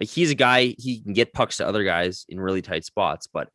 [0.00, 3.28] Like he's a guy he can get pucks to other guys in really tight spots
[3.32, 3.48] but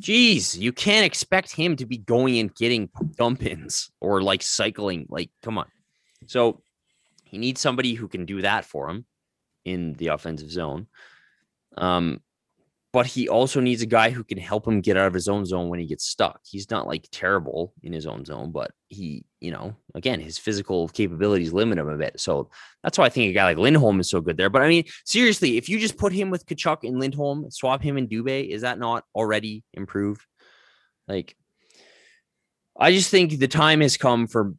[0.00, 5.06] geez you can't expect him to be going and getting dump ins or like cycling
[5.08, 5.66] like come on.
[6.26, 6.62] So
[7.24, 9.06] he needs somebody who can do that for him
[9.64, 10.86] in the offensive zone
[11.76, 12.20] um
[12.92, 15.46] but he also needs a guy who can help him get out of his own
[15.46, 16.40] zone when he gets stuck.
[16.44, 20.88] He's not like terrible in his own zone, but he, you know, again, his physical
[20.88, 22.18] capabilities limit him a bit.
[22.18, 22.50] So
[22.82, 24.50] that's why I think a guy like Lindholm is so good there.
[24.50, 27.96] But I mean, seriously, if you just put him with Tkachuk and Lindholm, swap him
[27.96, 30.26] and Dubé, is that not already improved?
[31.06, 31.36] Like,
[32.76, 34.54] I just think the time has come for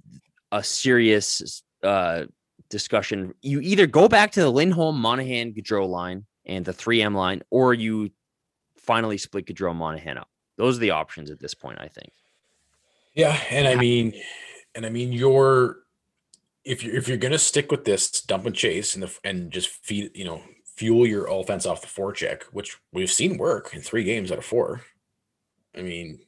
[0.54, 2.26] a serious uh
[2.72, 3.34] discussion.
[3.42, 7.76] You either go back to the Lindholm, Monahan, Gaudreau line and the 3M line, or
[7.76, 8.10] you
[8.78, 10.30] finally split Gaudreau Monahan up.
[10.58, 12.12] Those are the options at this point, I think.
[13.14, 14.14] Yeah, and I mean,
[14.74, 15.80] and I mean your
[16.64, 19.70] if you're if you're gonna stick with this dump and chase and the and just
[19.70, 24.04] feed you know fuel your offense off the forecheck, which we've seen work in three
[24.04, 24.82] games out of four.
[25.76, 26.20] I mean,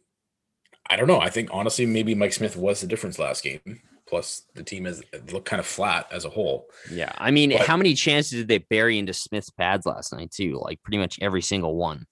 [0.89, 1.19] I don't know.
[1.19, 3.81] I think honestly, maybe Mike Smith was the difference last game.
[4.13, 5.01] Plus, the team has
[5.31, 6.67] looked kind of flat as a whole.
[6.91, 10.29] Yeah, I mean, But- how many chances did they bury into Smith's pads last night
[10.29, 10.59] too?
[10.61, 12.05] Like pretty much every single one.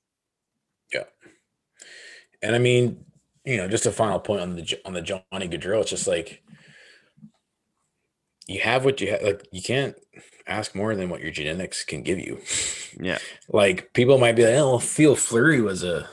[0.92, 1.04] Yeah,
[2.42, 3.06] and I mean,
[3.46, 5.82] you know, just a final point on the on the Johnny Gaudreau.
[5.82, 6.42] It's just like
[8.48, 9.22] you have what you have.
[9.22, 9.96] Like you can't
[10.48, 12.40] ask more than what your genetics can give you.
[13.00, 13.20] Yeah.
[13.48, 16.10] like people might be like, "Oh, Theo Fleury was a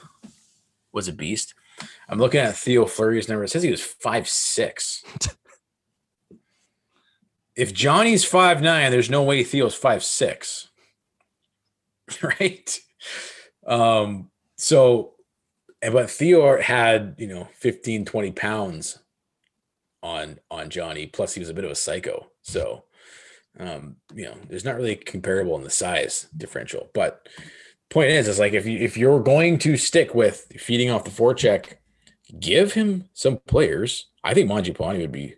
[0.93, 1.55] was a beast."
[2.11, 3.43] I'm looking at Theo Fleury's number.
[3.45, 5.03] It says he was five six.
[7.59, 10.69] if Johnny's five nine, there's no way Theo's five six,
[12.23, 12.81] right?
[13.67, 14.31] Um.
[14.57, 15.15] So,
[15.83, 19.01] but Theo had you know 15, 20 pounds
[20.05, 21.07] on on Johnny.
[21.07, 22.31] Plus, he was a bit of a psycho.
[22.43, 22.85] So,
[23.59, 26.89] um, you know, there's not really comparable in the size differential.
[26.95, 27.29] But
[27.91, 31.11] point is, is like if you if you're going to stick with feeding off the
[31.11, 31.75] forecheck,
[32.39, 34.07] give him some players.
[34.23, 35.35] I think Mangiapane would be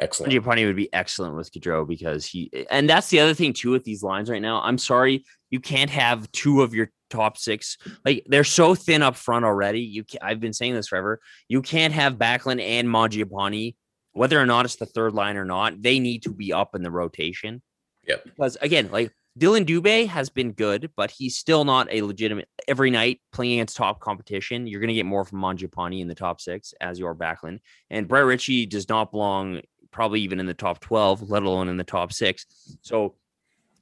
[0.00, 0.32] excellent.
[0.32, 3.84] Giappani would be excellent with Gaudreau because he, and that's the other thing too with
[3.84, 4.60] these lines right now.
[4.62, 7.76] I'm sorry, you can't have two of your top six.
[8.04, 9.80] Like they're so thin up front already.
[9.80, 11.20] You, can, I've been saying this forever.
[11.48, 13.74] You can't have Backlund and Mangiapane,
[14.12, 15.82] whether or not it's the third line or not.
[15.82, 17.62] They need to be up in the rotation.
[18.06, 18.16] Yeah.
[18.24, 22.90] Because again, like Dylan Dubé has been good, but he's still not a legitimate every
[22.90, 24.66] night playing against top competition.
[24.66, 27.60] You're going to get more from Mangiapane in the top six as your Backlund.
[27.90, 29.60] And Brett Ritchie does not belong
[29.90, 32.46] probably even in the top 12, let alone in the top six.
[32.82, 33.16] So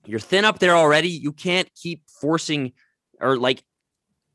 [0.07, 1.09] you're thin up there already.
[1.09, 2.73] You can't keep forcing
[3.21, 3.63] or like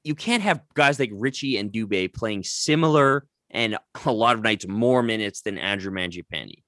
[0.03, 4.67] you can't have guys like Ritchie and Dubé playing similar and a lot of nights
[4.67, 6.63] more minutes than Andrew Mangiapane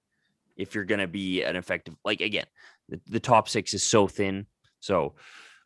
[0.58, 2.46] if you're going to be an effective like again
[2.90, 4.46] the, the top six is so thin
[4.80, 5.16] so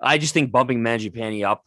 [0.01, 1.63] i just think bumping Mangiapane up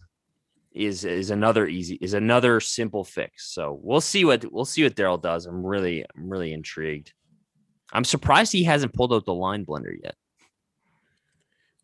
[0.73, 4.95] is is another easy is another simple fix so we'll see what we'll see what
[4.95, 7.13] daryl does i'm really i'm really intrigued
[7.93, 10.15] i'm surprised he hasn't pulled out the line blender yet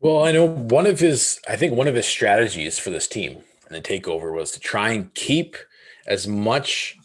[0.01, 3.43] Well, I know one of his, I think one of his strategies for this team
[3.69, 5.57] and the takeover was to try and keep
[6.07, 6.97] as much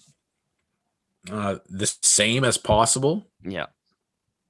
[1.31, 3.65] uh, the same as possible yeah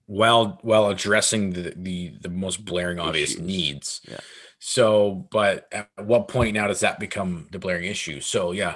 [0.06, 3.46] while while addressing the the, the most blaring obvious Issues.
[3.46, 4.02] needs.
[4.08, 4.20] Yeah.
[4.60, 8.20] So, but at what point now does that become the blaring issue?
[8.22, 8.76] So, yeah,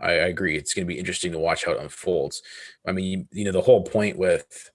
[0.00, 0.56] I, I agree.
[0.56, 2.42] It's going to be interesting to watch how it unfolds.
[2.86, 4.70] I mean, you know, the whole point with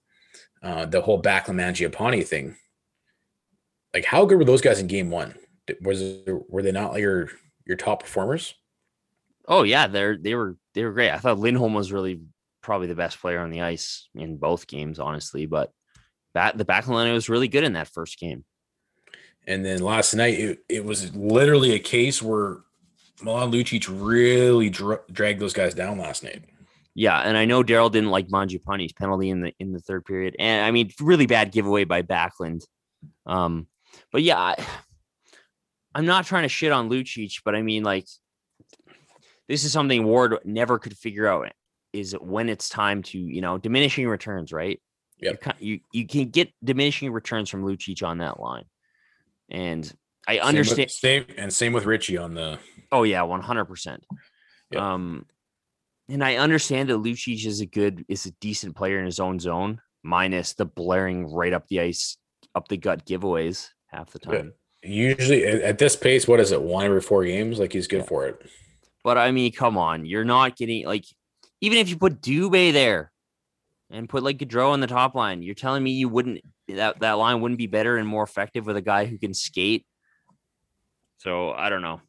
[0.62, 2.56] uh, the whole Backlund Mangiapane thing,
[3.94, 5.34] like how good were those guys in Game One?
[5.82, 7.30] Was were they not your
[7.64, 8.54] your top performers?
[9.48, 12.20] oh yeah they're they were they were great i thought lindholm was really
[12.60, 15.72] probably the best player on the ice in both games honestly but
[16.34, 18.44] that the back line was really good in that first game
[19.46, 22.58] And then last night, it, it was literally a case where
[23.22, 26.44] Milan Lucic really dra- dragged those guys down last night.
[26.98, 30.34] Yeah, and I know Daryl didn't like Mangiapane's penalty in the in the third period,
[30.40, 32.64] and I mean, really bad giveaway by Backlund.
[33.24, 33.68] Um,
[34.10, 34.56] but yeah, I,
[35.94, 38.04] I'm not trying to shit on Lucic, but I mean, like,
[39.46, 41.52] this is something Ward never could figure out
[41.92, 44.80] is when it's time to, you know, diminishing returns, right?
[45.18, 45.56] You, Yep.
[45.60, 48.64] you you can get diminishing returns from Lucic on that line,
[49.48, 49.84] and
[50.26, 50.90] I Same with- understand.
[50.90, 52.58] Same, and same with Ritchie on the
[52.90, 54.02] Oh yeah, one hundred percent.
[54.76, 55.26] Um,
[56.08, 59.38] and I understand that Lucic is a good, is a decent player in his own
[59.38, 62.16] zone, minus the blaring right up the ice,
[62.54, 64.32] up the gut giveaways half the Yeah.
[64.38, 64.52] time.
[64.82, 66.26] usually at, at this pace.
[66.28, 66.62] What is it?
[66.62, 67.58] One every four games?
[67.58, 68.06] Like he's good Yeah.
[68.06, 68.40] for it.
[69.04, 71.04] But I mean, come on, you're not getting like,
[71.60, 73.10] even if you put Dubé there
[73.90, 77.12] and put like Gaudreau on the top line, you're telling me you wouldn't that that
[77.12, 79.84] line wouldn't be better and more effective with a guy who can skate.
[81.18, 82.00] So I don't know.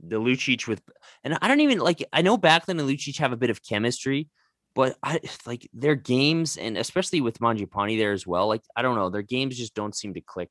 [0.00, 0.82] The Lucic with,
[1.24, 2.04] and I don't even like.
[2.12, 4.28] I know Backlund and Lucic have a bit of chemistry,
[4.74, 8.48] but I like their games, and especially with Mangiapane there as well.
[8.48, 10.50] Like I don't know, their games just don't seem to click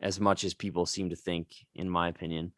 [0.00, 2.52] as much as people seem to think, in my opinion.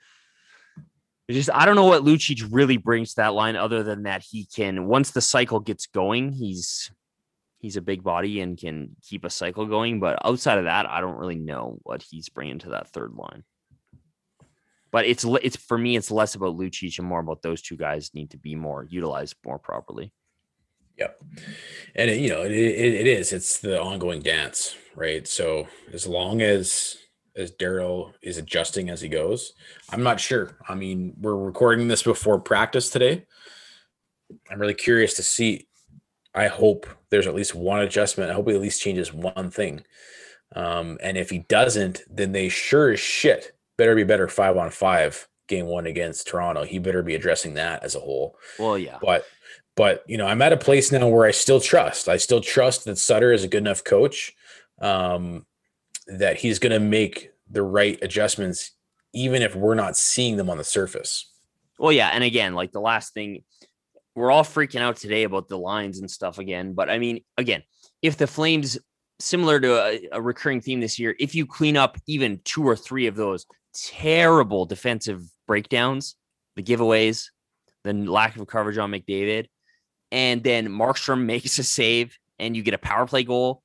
[1.29, 4.25] It's just I don't know what Lucic really brings to that line, other than that
[4.29, 6.91] he can once the cycle gets going, he's
[7.59, 10.01] he's a big body and can keep a cycle going.
[10.01, 13.45] But outside of that, I don't really know what he's bringing to that third line.
[14.91, 18.11] But it's it's for me, it's less about Lucic and more about those two guys
[18.15, 20.13] need to be more utilized more properly.
[20.99, 21.23] Yep.
[21.95, 23.33] And it, you know, it, it, it is.
[23.33, 25.27] It's the ongoing dance, right?
[25.29, 26.97] So as long as
[27.37, 29.53] as Daryl is adjusting as he goes,
[29.91, 30.59] I'm not sure.
[30.69, 33.27] I mean, we're recording this before practice today.
[34.51, 35.69] I'm really curious to see.
[36.35, 38.31] I hope there's at least one adjustment.
[38.31, 39.85] I hope he at least changes one thing.
[40.57, 44.71] Um, and if he doesn't, then they sure as shit better be better five on
[44.71, 46.65] five game one against Toronto.
[46.65, 48.37] He better be addressing that as a whole.
[48.59, 48.99] Well, yeah.
[49.01, 49.25] But
[49.75, 52.09] but you know, I'm at a place now where I still trust.
[52.09, 54.35] I still trust that Sutter is a good enough coach
[54.81, 55.47] um,
[56.07, 58.73] that he's going to make the right adjustments,
[59.15, 61.31] even if we're not seeing them on the surface.
[61.79, 63.45] Well, yeah, and again, like the last thing,
[64.15, 66.73] we're all freaking out today about the lines and stuff again.
[66.73, 67.63] But I mean, again,
[68.03, 68.79] if the Flames,
[69.21, 72.77] similar to a, a recurring theme this year, if you clean up even two or
[72.77, 76.17] three of those terrible defensive breakdowns,
[76.57, 77.27] the giveaways,
[77.85, 79.47] the lack of coverage on McDavid,
[80.11, 83.63] and then Markstrom makes a save and you get a power play goal.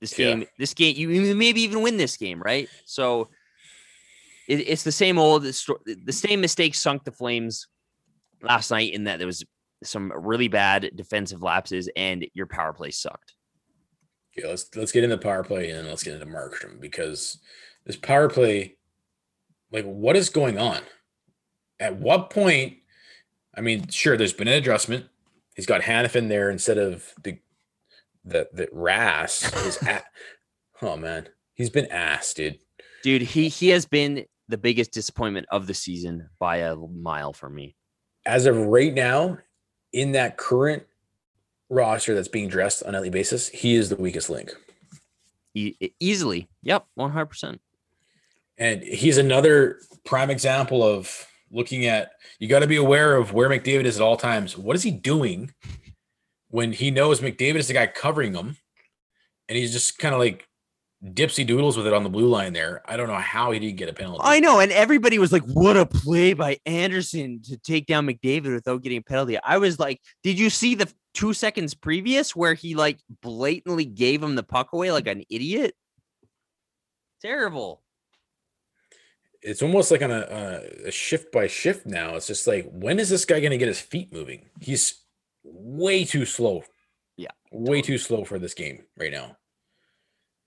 [0.00, 0.46] This game, yeah.
[0.58, 2.68] this game, you maybe even win this game, right?
[2.86, 3.28] So
[4.48, 7.66] it, it's the same old, the same mistake sunk the Flames
[8.42, 9.44] last night in that there was
[9.82, 13.34] some really bad defensive lapses and your power play sucked.
[14.36, 17.38] Yeah, let's let's get into power play and let's get into Markstrom because
[17.84, 18.76] this power play,
[19.72, 20.82] like, what is going on?
[21.78, 22.78] At what point?
[23.54, 25.06] I mean, sure, there's been an adjustment.
[25.56, 27.38] He's got Hanifin there instead of the
[28.24, 30.04] the the Rass is at.
[30.82, 32.58] Oh man, he's been asked, dude.
[33.02, 37.50] Dude, he he has been the biggest disappointment of the season by a mile for
[37.50, 37.76] me.
[38.24, 39.36] As of right now,
[39.92, 40.84] in that current
[41.70, 44.50] roster that's being dressed on a nightly basis, he is the weakest link.
[45.54, 47.60] E- easily, yep, one hundred percent.
[48.58, 52.12] And he's another prime example of looking at.
[52.38, 54.58] You got to be aware of where McDavid is at all times.
[54.58, 55.52] What is he doing
[56.48, 58.56] when he knows McDavid is the guy covering him,
[59.48, 60.46] and he's just kind of like
[61.02, 62.82] dipsy doodles with it on the blue line there.
[62.84, 64.20] I don't know how he didn't get a penalty.
[64.22, 68.52] I know, and everybody was like, "What a play by Andersson to take down McDavid
[68.52, 72.54] without getting a penalty." I was like, "Did you see the two seconds previous where
[72.54, 75.74] he like blatantly gave him the puck away like an idiot?"
[77.20, 77.82] Terrible.
[79.42, 82.14] It's almost like on a, a shift by shift now.
[82.14, 84.50] It's just like, when is this guy going to get his feet moving?
[84.60, 85.00] He's
[85.42, 86.64] way too slow.
[87.16, 87.30] Yeah.
[87.50, 89.36] Way too slow for this game right now.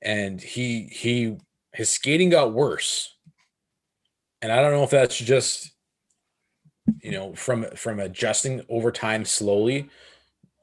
[0.01, 1.37] And he he
[1.73, 3.15] his skating got worse.
[4.41, 5.71] And I don't know if that's just
[7.01, 9.89] you know from from adjusting over time slowly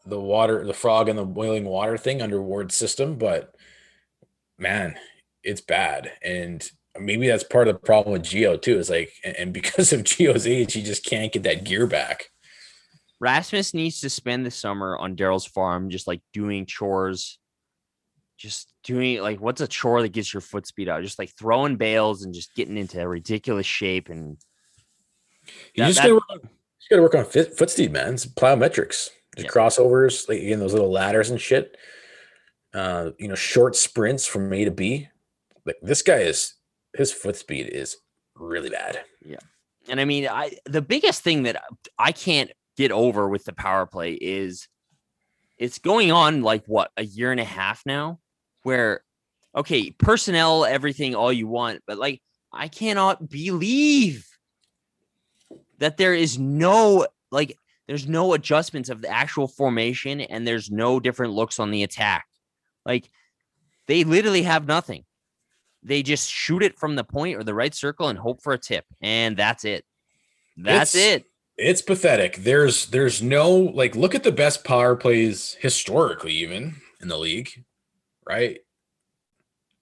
[0.07, 3.55] the water the frog and the boiling water thing under Ward's system, but
[4.59, 4.97] man,
[5.43, 6.13] it's bad.
[6.23, 8.79] And maybe that's part of the problem with Geo too.
[8.79, 12.31] Is like, and because of Geo's age, he just can't get that gear back.
[13.21, 17.39] Rasmus needs to spend the summer on Daryl's farm, just like doing chores,
[18.39, 21.03] just doing like what's a chore that gets your foot speed out?
[21.03, 24.09] Just like throwing bales and just getting into a ridiculous shape.
[24.09, 24.39] And
[25.75, 28.15] you just, gotta work on, just gotta work on fit, foot speed, man.
[28.15, 29.49] It's plyometrics, the yeah.
[29.49, 31.77] crossovers, like again, those little ladders and shit.
[32.73, 35.09] Uh, you know, short sprints from A to B.
[35.65, 36.55] Like this guy is
[36.97, 37.97] his foot speed is
[38.35, 39.01] really bad.
[39.25, 39.39] Yeah.
[39.89, 41.63] And I mean, I the biggest thing that
[41.99, 44.69] I can't get over with the power play is
[45.59, 48.19] it's going on like what a year and a half now
[48.63, 49.03] where
[49.55, 52.21] okay personnel everything all you want but like
[52.53, 54.27] i cannot believe
[55.79, 57.57] that there is no like
[57.91, 62.25] there's no adjustments of the actual formation and there's no different looks on the attack
[62.87, 63.11] like
[63.89, 65.05] they literally have nothing
[65.83, 68.59] they just shoot it from the point or the right circle and hope for a
[68.59, 69.85] tip and that's it
[70.57, 71.25] that's it's, it
[71.61, 72.37] it's pathetic.
[72.37, 77.51] There's there's no like look at the best power plays historically even in the league,
[78.27, 78.61] right?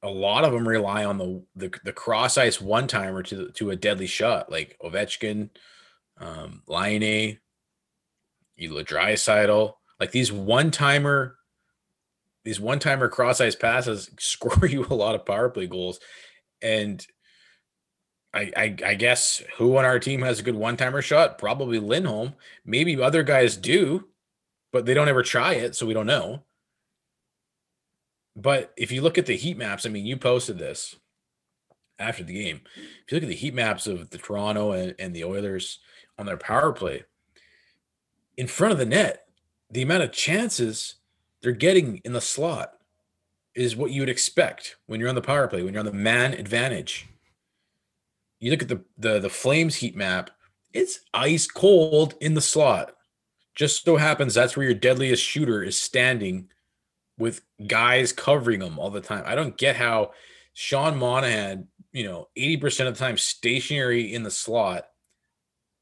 [0.02, 3.70] A lot of them rely on the the, the cross ice one timer to to
[3.70, 5.50] a deadly shot, like Ovechkin,
[6.18, 7.38] um, Laine,
[8.60, 9.74] Ela Draisaitl.
[10.00, 11.36] Like these one timer,
[12.44, 16.00] these one timer cross ice passes score you a lot of power play goals,
[16.62, 17.04] and
[18.34, 21.38] I, I, I guess who on our team has a good one timer shot?
[21.38, 22.34] Probably Lindholm.
[22.64, 24.08] Maybe other guys do,
[24.72, 26.44] but they don't ever try it, so we don't know.
[28.36, 30.94] But if you look at the heat maps, I mean, you posted this
[31.98, 32.60] after the game.
[32.76, 35.80] If you look at the heat maps of the Toronto and, and the Oilers
[36.18, 37.04] on their power play,
[38.38, 39.26] in front of the net,
[39.70, 40.94] the amount of chances
[41.42, 42.72] they're getting in the slot
[43.54, 45.92] is what you would expect when you're on the power play, when you're on the
[45.92, 47.06] man advantage
[48.40, 50.30] you look at the the the Flames heat map,
[50.72, 52.92] it's ice cold in the slot.
[53.54, 56.48] Just so happens that's where your deadliest shooter is standing
[57.18, 59.24] with guys covering them all the time.
[59.26, 60.12] I don't get how
[60.52, 64.84] Sean Monahan, you know, 80% of the time stationary in the slot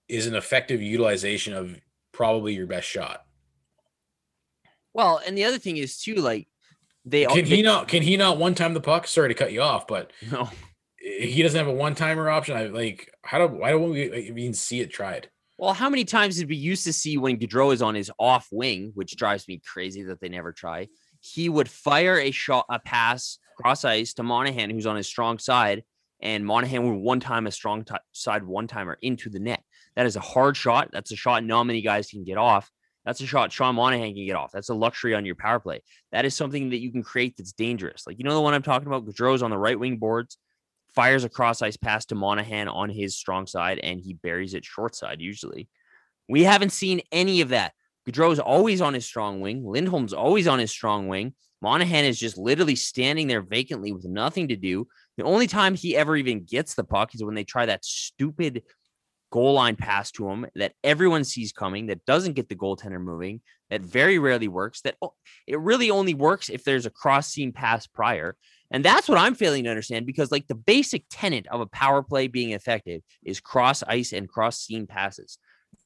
[0.08, 1.78] is an effective utilization of
[2.16, 3.22] probably your best shot.
[4.94, 6.48] Well, and the other thing is too, like
[7.04, 7.86] they Can they, he not?
[7.88, 9.06] Can he not one time the puck?
[9.06, 10.48] Sorry to cut you off, but No,
[10.98, 12.56] he doesn't have a one timer option.
[12.56, 15.28] I like how do why don't we even see it tried?
[15.58, 18.48] Well, how many times did we used to see when Gaudreau is on his off
[18.50, 20.88] wing, which drives me crazy that they never try?
[21.20, 25.38] He would fire a shot, a pass cross ice to Monahan, who's on his strong
[25.38, 25.82] side,
[26.20, 29.62] and Monahan would one time a strong t- side one timer into the net.
[29.96, 30.90] That is a hard shot.
[30.92, 32.70] That's a shot not many guys can get off.
[33.04, 34.50] That's a shot Sean Monahan can get off.
[34.52, 35.80] That's a luxury on your power play.
[36.10, 38.04] That is something that you can create that's dangerous.
[38.06, 39.06] Like you know the one I'm talking about.
[39.06, 40.38] Gaudreau's on the right wing boards,
[40.94, 44.64] fires a cross ice pass to Monahan on his strong side, and he buries it
[44.64, 45.68] short side usually.
[46.28, 47.72] We haven't seen any of that.
[48.08, 49.64] Gaudreau's always on his strong wing.
[49.64, 51.34] Lindholm's always on his strong wing.
[51.62, 54.86] Monahan is just literally standing there vacantly with nothing to do.
[55.16, 58.62] The only time he ever even gets the puck is when they try that stupid
[59.30, 63.40] goal line pass to him that everyone sees coming, that doesn't get the goaltender moving,
[63.70, 64.80] that very rarely works.
[64.82, 64.96] That
[65.46, 68.36] it really only works if there's a cross seam pass prior.
[68.70, 72.02] And that's what I'm failing to understand because, like, the basic tenet of a power
[72.02, 75.38] play being effective is cross ice and cross seam passes.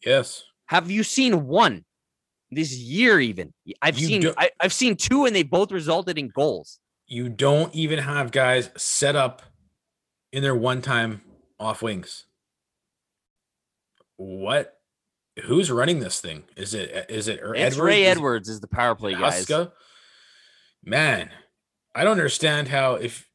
[0.04, 0.44] Yes.
[0.66, 1.84] Have you seen one
[2.50, 3.20] this year?
[3.20, 6.78] Even I've You seen I, I've seen two, and they both resulted in goals.
[7.06, 9.42] You don't even have guys set up
[10.32, 11.22] in their one time
[11.58, 12.24] off wings.
[14.20, 14.76] What?
[15.46, 16.44] Who's running this thing?
[16.54, 19.14] Is it is it Er- It's Ray Edwards is the power play.
[19.14, 19.72] Huska?
[20.84, 21.30] Man,
[21.94, 23.26] I don't understand how if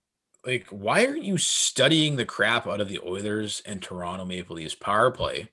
[0.46, 4.76] like why aren't you studying the crap out of the Oilers and Toronto Maple Leafs
[4.76, 5.50] power play?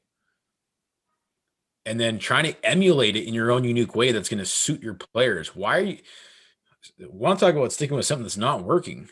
[1.86, 4.82] And then trying to emulate it in your own unique way that's going to suit
[4.82, 5.56] your players.
[5.56, 5.98] Why are you
[7.08, 9.08] want to talk about sticking with something that's not working?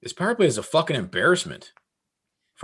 [0.00, 1.72] This power play is a fucking embarrassment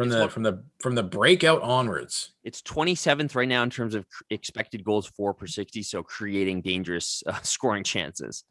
[0.01, 2.32] from It's the what- from the from the breakout onwards.
[2.42, 7.22] It's 27th right now in terms of expected goals for per 60, so creating dangerous
[7.26, 8.44] uh, scoring chances.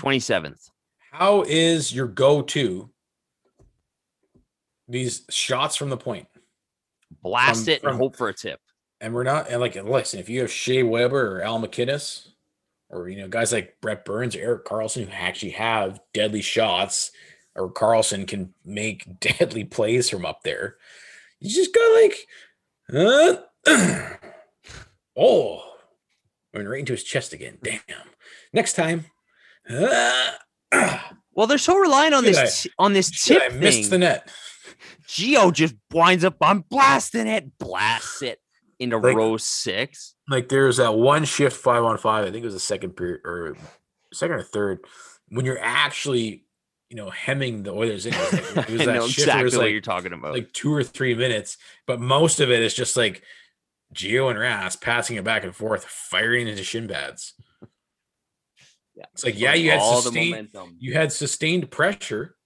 [0.00, 0.70] 27th.
[1.10, 2.88] How is your go-to
[4.88, 6.26] these shots from the point?
[7.22, 8.58] Blast From- it and hope for a tip.
[9.00, 12.28] And we're not and like listen, if you have Shea Weber or Al MacInnis
[12.88, 17.10] or you know, guys like Brent Burns or Erik Karlsson who actually have deadly shots,
[17.54, 20.76] or Karlsson can make deadly plays from up there,
[21.40, 22.26] you just got like,
[22.94, 23.36] uh,
[25.16, 25.62] oh,
[26.54, 27.58] went right into his chest again.
[27.62, 27.80] Damn.
[28.52, 29.06] Next time.
[29.68, 30.32] Uh,
[31.34, 33.88] Well, they're so reliant on Should this on this tip I missed thing.
[33.90, 34.30] the net.
[35.08, 38.38] Geo just winds up on blasting it, blasts it
[38.78, 40.14] into Like- row six.
[40.28, 42.26] like there's that one shift five on five.
[42.26, 43.56] I think it was the second period or
[44.12, 44.80] second or third
[45.28, 46.44] when you're actually,
[46.92, 48.12] you know, hemming the Oilers in.
[48.12, 50.34] It was, like, it was I that know shift exactly was what you're talking about.
[50.34, 53.22] like two or three minutes, but most of it is just like
[53.94, 57.32] Geo and Ras passing it back and forth, firing into shin pads.
[58.94, 59.06] Yeah.
[59.14, 60.76] It's like, yeah, you had all the sustained, momentum.
[60.80, 62.36] you had sustained pressure,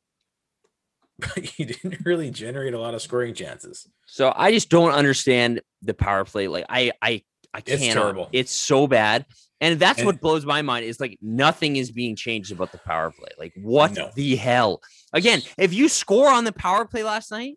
[1.19, 3.85] but you didn't really generate a lot of scoring chances.
[4.07, 6.47] So I just don't understand the power play.
[6.47, 7.83] Like I I I can't.
[7.83, 8.29] It's terrible.
[8.31, 9.27] It's so bad.
[9.61, 12.79] And that's And- what blows my mind is like nothing is being changed about the
[12.79, 13.31] power play.
[13.39, 14.11] Like what No.
[14.15, 14.83] the hell?
[15.13, 17.57] Again, if you score on the power play last night,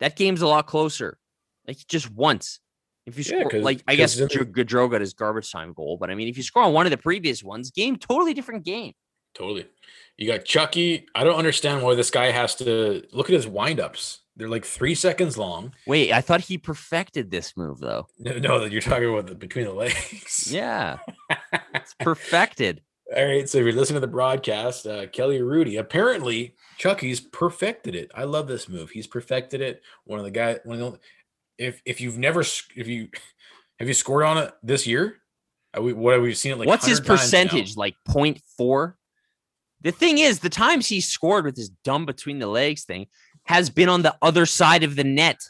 [0.00, 1.18] that game's a lot closer.
[1.66, 2.60] Like just once.
[3.06, 6.16] If you Yeah, score, like I guess Gaudreau got his garbage time goal, but I
[6.16, 8.94] mean, if you score on one of the previous ones, game totally different game.
[9.34, 9.66] Totally.
[10.16, 11.06] You got Chucky.
[11.14, 14.18] I don't understand why this guy has to look at his windups.
[14.36, 15.72] They're like three seconds long.
[15.86, 18.06] Wait, I thought he perfected this move though.
[18.18, 20.48] No, no that you're talking about the between the legs.
[20.52, 20.98] Yeah,
[21.74, 22.82] it's perfected.
[23.16, 23.48] All right.
[23.48, 28.10] So if you're listening to the broadcast, uh, Kelly Hrudey, apparently Chucky's perfected it.
[28.14, 28.90] I love this move.
[28.90, 29.82] He's perfected it.
[30.04, 30.98] One of the guys, one of the,
[31.56, 33.08] if, if you've never, if you,
[33.78, 35.18] have you scored on it this year?
[35.72, 36.68] Are we, what have we seen it like?
[36.68, 37.22] What's his 100 now?
[37.22, 37.76] percentage?
[37.76, 38.94] Like 0.4?
[39.82, 43.06] The thing is, the times he scored with his dumb between the legs thing
[43.46, 45.40] has been on the other side of the net.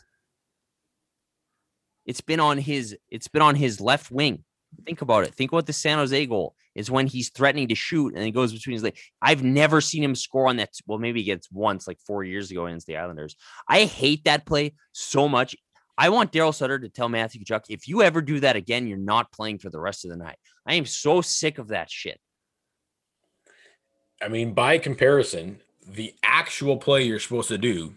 [2.05, 4.44] It's been on his it's been on his left wing.
[4.84, 5.34] Think about it.
[5.34, 8.53] Think about the San Jose goal is when he's threatening to shoot and he goes
[8.53, 9.01] between his legs.
[9.22, 10.70] I've never seen him score on that.
[10.86, 13.36] Well, maybe he gets once like four years ago against the Islanders.
[13.68, 15.57] I hate that play so much.
[15.97, 18.99] I want Daryl Sutter to tell Matthew Tkachuk, if you ever do that again, you're
[18.99, 20.36] not playing for the rest of the night.
[20.66, 22.20] I am so sick of that shit.
[24.20, 27.95] I mean, by comparison, the actual play you're supposed to do,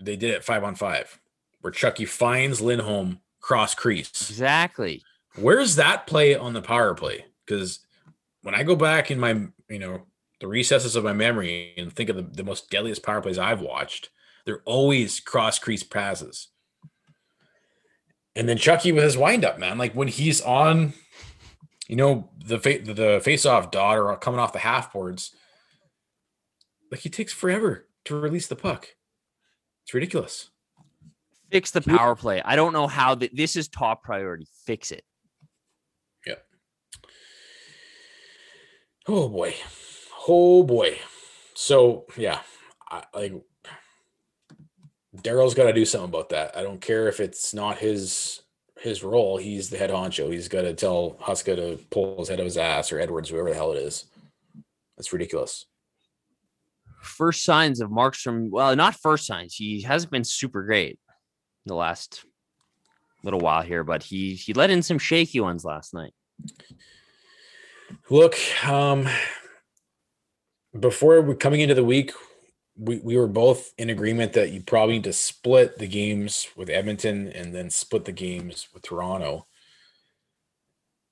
[0.00, 1.20] they did it five on five,
[1.60, 4.30] where Chucky finds Lindholm cross crease.
[4.30, 5.02] Exactly.
[5.36, 7.24] Where's that play on the power play?
[7.46, 7.80] Because
[8.42, 10.02] when I go back in my, you know,
[10.40, 13.60] the recesses of my memory and think of the, the most deadliest power plays I've
[13.60, 14.10] watched,
[14.44, 16.48] they're always cross crease passes.
[18.36, 20.94] And then Chucky with his windup, man, like when he's on
[21.88, 25.34] You know, the fa- the face off dot or coming off the half boards,
[26.90, 28.88] like he takes forever to release the puck.
[29.84, 30.50] It's ridiculous.
[31.50, 32.42] Fix the power play.
[32.44, 34.46] I don't know how that this is top priority.
[34.66, 35.04] Fix it.
[36.26, 36.44] Yep.
[39.06, 39.54] Oh boy.
[40.28, 40.98] Oh boy.
[41.54, 42.40] So yeah,
[42.90, 43.32] I, like
[45.16, 46.56] Daryl's got to do something about that.
[46.56, 48.42] I don't care if it's not his
[48.78, 49.38] his role.
[49.38, 50.30] He's the head honcho.
[50.30, 53.30] He's got to tell Huska to pull his head out of his ass or Edwards,
[53.30, 54.04] whoever the hell it is.
[54.96, 55.66] That's ridiculous.
[57.00, 58.50] First signs of Markstrom.
[58.50, 59.54] Well, not first signs.
[59.54, 60.98] He hasn't been super great
[61.66, 62.24] the last
[63.22, 66.12] little while here, but he he let in some shaky ones last night.
[68.10, 68.36] Look,
[68.66, 69.08] um,
[70.78, 72.12] before we coming into the week,
[72.76, 76.70] we, we were both in agreement that you probably need to split the games with
[76.70, 79.46] Edmonton and then split the games with Toronto.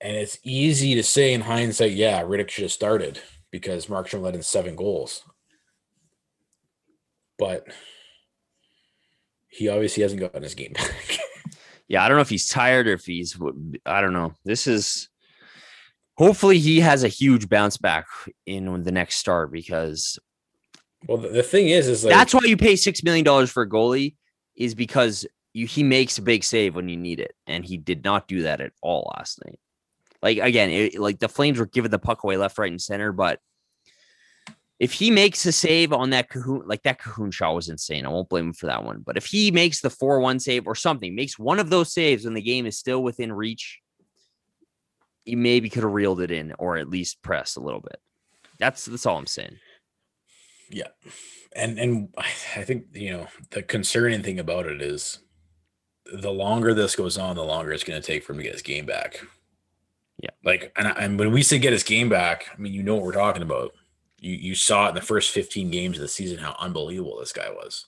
[0.01, 3.20] And it's easy to say in hindsight, yeah, Rittich should have started
[3.51, 5.22] because Markstrom let in seven goals.
[7.39, 7.66] But
[9.49, 11.18] he obviously hasn't gotten his game back.
[11.89, 13.39] yeah, I don't know if he's tired or if he's
[13.84, 14.34] I don't know.
[14.45, 15.09] This is
[16.16, 18.07] hopefully he has a huge bounce back
[18.47, 20.18] in the next start because
[21.07, 23.62] well the, the thing is is like, that's why you pay six million dollars for
[23.62, 24.14] a goalie
[24.57, 28.05] is because you, he makes a big save when you need it and he did
[28.05, 29.59] not do that at all last night
[30.22, 33.12] like again it, like the flames were giving the puck away left right and center
[33.12, 33.39] but
[34.79, 38.05] if he makes a save on that Kahun, like that Kahun shot was insane.
[38.05, 39.03] I won't blame him for that one.
[39.05, 42.24] But if he makes the 4 1 save or something, makes one of those saves
[42.24, 43.81] when the game is still within reach,
[45.24, 48.01] he maybe could have reeled it in or at least pressed a little bit.
[48.59, 49.57] That's that's all I'm saying.
[50.70, 50.89] Yeah.
[51.55, 55.20] And and I think you know the concerning thing about it is
[56.05, 58.53] the longer this goes on, the longer it's going to take for him to get
[58.53, 59.20] his game back.
[60.22, 60.31] Yeah.
[60.45, 63.05] Like and, and when we say get his game back, I mean you know what
[63.05, 63.72] we're talking about
[64.27, 67.33] you you saw it in the first 15 games of the season how unbelievable this
[67.33, 67.87] guy was.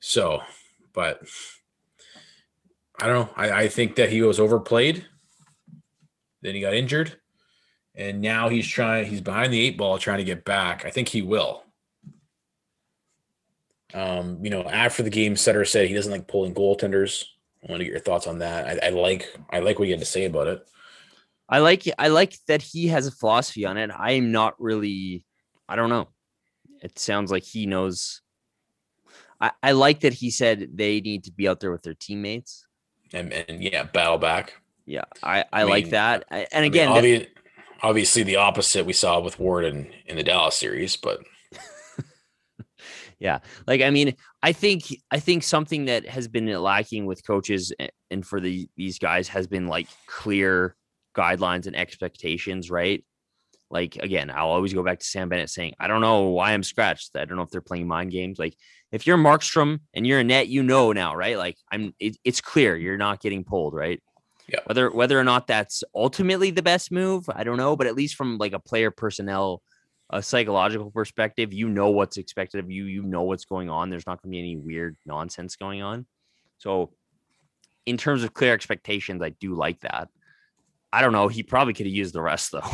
[0.00, 0.42] So,
[0.92, 1.22] but
[3.00, 3.34] I don't know.
[3.36, 5.06] I, I think that he was overplayed.
[6.42, 7.18] Then he got injured.
[7.94, 10.84] And now he's trying, he's behind the eight ball trying to get back.
[10.84, 11.62] I think he will.
[13.94, 17.24] Um, you know, after the game, Sutter said he doesn't like pulling goaltenders.
[17.62, 18.82] I want to get your thoughts on that.
[18.82, 20.68] I, I like I like what you had to say about it.
[21.48, 23.90] I like I like that he has a philosophy on it.
[23.96, 25.24] I'm not really
[25.68, 26.08] I don't know.
[26.82, 28.22] It sounds like he knows.
[29.40, 32.66] I, I like that he said they need to be out there with their teammates.
[33.12, 34.54] And, and yeah, battle back.
[34.84, 36.24] Yeah, I, I, I like mean, that.
[36.30, 37.28] And again, I mean, obvi-
[37.82, 41.20] obviously the opposite we saw with Ward in, in the Dallas series, but
[43.18, 47.72] yeah, like I mean, I think I think something that has been lacking with coaches
[48.10, 50.76] and for the these guys has been like clear
[51.16, 53.04] guidelines and expectations, right?
[53.70, 56.62] Like again, I'll always go back to Sam Bennett saying, I don't know why I'm
[56.62, 57.16] scratched.
[57.16, 58.38] I don't know if they're playing mind games.
[58.38, 58.56] Like
[58.92, 61.36] if you're Markstrom and you're a net, you know now, right?
[61.36, 64.00] Like I'm it, it's clear you're not getting pulled, right?
[64.48, 64.60] Yeah.
[64.66, 68.14] Whether whether or not that's ultimately the best move, I don't know, but at least
[68.14, 69.62] from like a player personnel,
[70.10, 72.84] a psychological perspective, you know what's expected of you.
[72.84, 73.90] You know what's going on.
[73.90, 76.06] There's not going to be any weird nonsense going on.
[76.58, 76.92] So,
[77.86, 80.08] in terms of clear expectations, I do like that.
[80.92, 81.28] I don't know.
[81.28, 82.60] He probably could have used the rest though.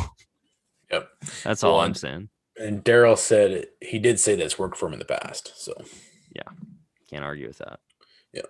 [0.93, 1.09] Yep.
[1.43, 2.29] That's all well, I'm saying.
[2.57, 5.53] And Daryl said he did say that's worked for him in the past.
[5.55, 5.73] So
[6.35, 6.43] yeah,
[7.09, 7.79] can't argue with that.
[8.31, 8.43] Yeah.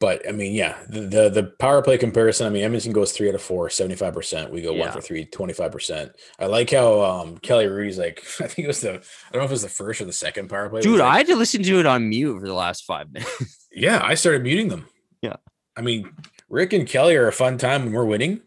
[0.00, 2.46] But I mean, yeah, the, the, the power play comparison.
[2.46, 4.50] I mean, Edmonton goes three out of four, 75%.
[4.50, 4.80] We go yeah.
[4.84, 6.12] one for three, 25%.
[6.38, 9.44] I like how um, Kelly Hrudey's like, I think it was the, I don't know
[9.44, 10.82] if it was the first or the second power play.
[10.82, 13.68] Dude, like, I had to listen to it on mute for the last five minutes.
[13.72, 14.86] yeah, I started muting them.
[15.22, 15.36] Yeah.
[15.76, 16.10] I mean,
[16.48, 18.42] Rick and Kelly are a fun time when we're winning.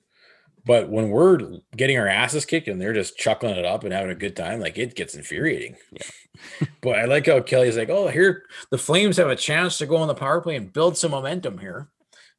[0.66, 4.12] But when we're getting our asses kicked and they're just chuckling it up and having
[4.12, 5.76] a good time, like it gets infuriating.
[5.92, 6.68] Yeah.
[6.82, 9.98] but I like how Kelly's like, oh, here the Flames have a chance to go
[9.98, 11.90] on the power play and build some momentum here.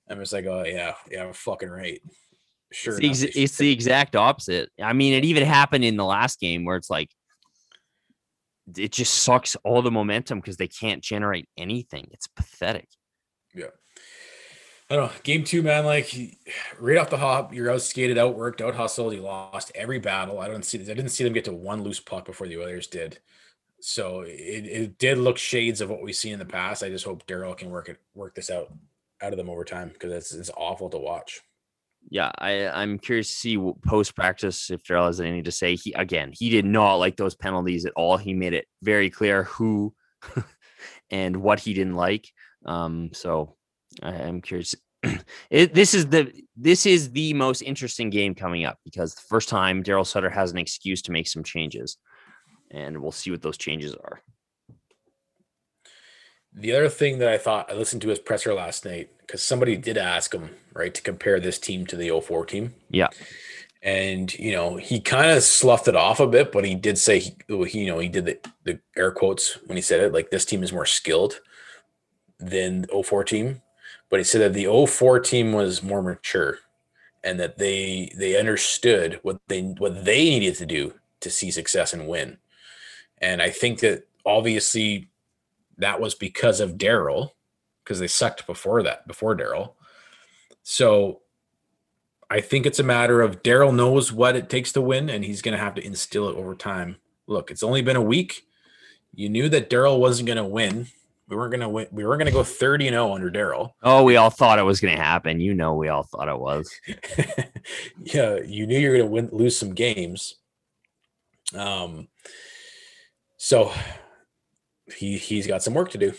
[0.08, 2.00] I'm just like, oh yeah, yeah, I'm fucking right.
[2.72, 2.98] Sure.
[3.00, 4.70] It's the, ex- it's the exact opposite.
[4.80, 7.10] I mean, it even happened in the last game where it's like
[8.76, 12.08] it just sucks all the momentum because they can't generate anything.
[12.12, 12.88] It's pathetic.
[13.54, 13.66] Yeah.
[14.90, 15.20] I don't know.
[15.22, 16.12] Game two, man, like
[16.80, 19.14] right off the hop, you're out skated, out worked, out hustled.
[19.14, 20.40] You lost every battle.
[20.40, 20.80] I don't see.
[20.80, 23.20] I didn't see them get to one loose puck before the Oilers did.
[23.80, 26.82] So it, it did look shades of what we've seen in the past.
[26.82, 28.72] I just hope Daryl can work it work this out
[29.22, 31.40] out of them over time because it's it's awful to watch.
[32.08, 35.76] Yeah, I I'm curious to see post practice if Daryl has anything to say.
[35.76, 38.16] He again, he did not like those penalties at all.
[38.16, 39.94] He made it very clear who
[41.10, 42.28] and what he didn't like.
[42.66, 43.56] Um, so
[44.02, 44.74] I, am curious.
[45.50, 49.48] it, this is the this is the most interesting game coming up because the first
[49.48, 51.96] time Daryl Sutter has an excuse to make some changes,
[52.70, 54.22] and we'll see what those changes are.
[56.52, 59.76] The other thing that I thought I listened to his presser last night because somebody
[59.76, 62.74] did ask him right to compare this team to the 04 team.
[62.88, 63.08] Yeah.
[63.82, 67.20] And you know he kind of sloughed it off a bit, but he did say
[67.20, 70.44] he, you know he did the, the air quotes when he said it like this
[70.44, 71.40] team is more skilled
[72.38, 73.62] than 04 team,
[74.08, 76.58] but he said that the 04 team was more mature
[77.22, 81.92] and that they they understood what they what they needed to do to see success
[81.92, 82.38] and win.
[83.18, 85.10] And I think that obviously
[85.78, 87.32] that was because of Daryl,
[87.84, 89.72] because they sucked before that, before Daryl.
[90.62, 91.20] So
[92.30, 95.42] I think it's a matter of Daryl knows what it takes to win, and he's
[95.42, 96.96] going to have to instill it over time.
[97.26, 98.46] Look, it's only been a week.
[99.14, 100.86] You knew that Daryl wasn't going to win.
[101.30, 101.86] We weren't going to win.
[101.92, 103.72] We weren't going to go 30 and 0 under Daryl.
[103.82, 105.40] Oh, we all thought it was going to happen.
[105.40, 106.70] You know, we all thought it was.
[108.02, 110.34] yeah, you knew you were going to win, lose some games.
[111.54, 112.08] Um,
[113.36, 113.72] so
[114.96, 116.12] he he's got some work to do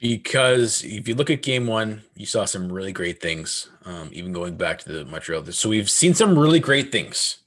[0.00, 3.68] because if you look at game one, you saw some really great things.
[3.84, 7.38] Um, even going back to the Montreal, so we've seen some really great things,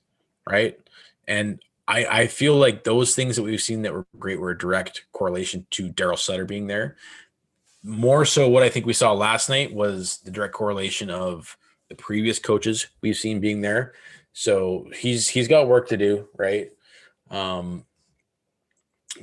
[0.50, 0.78] right?
[1.28, 1.60] And
[1.90, 5.06] I I feel like those things that we've seen that were great were a direct
[5.12, 6.96] correlation to Daryl Sutter being there.
[7.84, 11.58] More so, what I think we saw last night was the direct correlation of
[11.90, 13.94] the previous coaches we've seen being there.
[14.34, 16.70] So he's he's got work to do, right?
[17.32, 17.86] Um,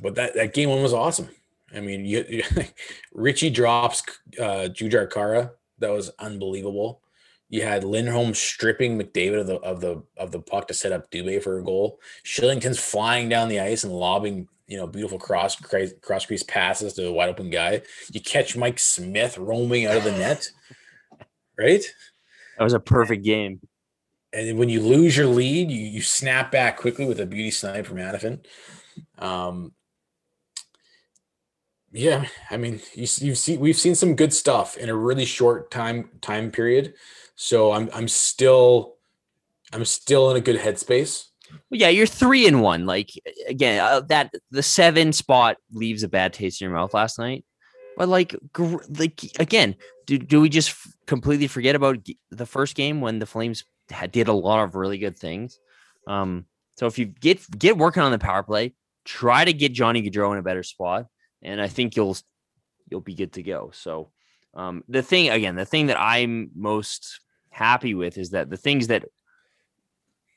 [0.01, 1.29] but that that game one was awesome.
[1.73, 2.43] I mean, you, you
[3.13, 4.03] Ritchie drops
[4.39, 5.51] uh, Jujhar Khaira.
[5.79, 7.01] That was unbelievable.
[7.49, 11.09] You had Lindholm stripping McDavid of the of the of the puck to set up
[11.09, 11.99] Dubé for a goal.
[12.25, 17.07] Kylington's flying down the ice and lobbing, you know, beautiful cross cross crease passes to
[17.07, 17.81] a wide open guy.
[18.11, 20.49] You catch Mike Smith roaming out of the net,
[21.57, 21.83] right?
[22.57, 23.61] That was a perfect game.
[24.33, 27.85] And when you lose your lead, you, you snap back quickly with a beauty snipe
[27.85, 28.43] from Hanifin.
[29.17, 29.71] Um,
[31.91, 35.71] yeah, I mean, you you see, we've seen some good stuff in a really short
[35.71, 36.93] time time period.
[37.37, 38.95] So I'm I'm still
[39.71, 41.27] I'm still in a good headspace.
[41.71, 42.85] Yeah, you're three and one.
[42.85, 43.11] Like
[43.47, 47.45] again, uh, that the seven spot leaves a bad taste in your mouth last night.
[47.95, 49.75] But like, gr- like again,
[50.05, 54.11] do do we just f- completely forget about the first game when the Flames had,
[54.11, 55.57] did a lot of really good things?
[56.05, 58.73] Um, so if you get get working on the power play,
[59.05, 61.07] try to get Johnny Gaudreau in a better spot
[61.41, 62.17] and I think you'll
[62.89, 63.71] you'll be good to go.
[63.73, 64.11] So
[64.53, 67.19] um, the thing again, the thing that I'm most
[67.57, 69.05] happy with is that the things that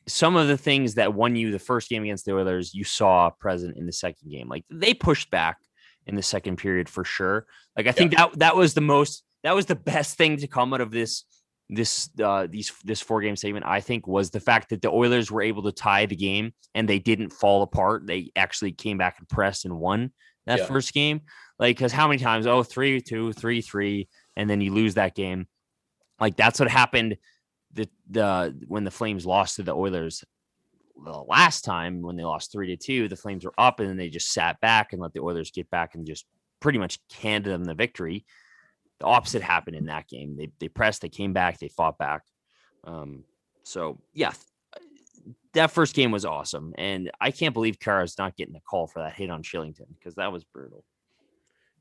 [0.06, 3.30] some of the things that won you the first game against the Oilers, you saw
[3.30, 4.48] present in the second game.
[4.48, 5.58] Like they pushed back
[6.06, 7.46] in the second period for sure.
[7.76, 8.26] Like I think yeah.
[8.26, 11.24] that that was the most that was the best thing to come out of this
[11.68, 15.30] this uh these this four game statement I think was the fact that the Oilers
[15.30, 18.06] were able to tie the game and they didn't fall apart.
[18.06, 20.12] They actually came back and pressed and won
[20.46, 20.66] that yeah.
[20.66, 21.20] first game.
[21.58, 22.46] Like, because how many times?
[22.46, 25.46] Oh, three, two, three, three, and then you lose that game.
[26.20, 27.16] Like that's what happened.
[27.72, 30.24] The the when the Flames lost to the Oilers
[31.04, 33.96] the last time when they lost three to two, the Flames were up and then
[33.96, 36.26] they just sat back and let the Oilers get back and just
[36.60, 38.24] pretty much handed them the victory.
[38.98, 40.36] The opposite happened in that game.
[40.36, 42.22] They they pressed, they came back, they fought back.
[42.84, 43.24] Um,
[43.62, 44.32] so yeah,
[45.54, 49.00] that first game was awesome, and I can't believe Khaira's not getting a call for
[49.00, 50.84] that hit on Kylington because that was brutal.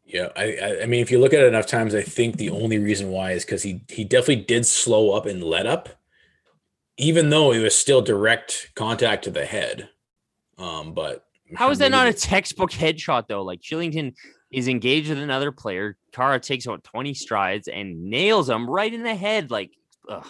[0.09, 2.79] Yeah, I I mean, if you look at it enough times, I think the only
[2.79, 5.89] reason why is because he he definitely did slow up and let up,
[6.97, 9.89] even though it was still direct contact to the head.
[10.57, 13.43] Um, but how is that not a textbook headshot though?
[13.43, 14.15] Like Kylington
[14.51, 15.95] is engaged with another player.
[16.11, 19.51] Khaira takes about 20 strides and nails him right in the head.
[19.51, 19.71] Like,
[20.09, 20.25] ugh.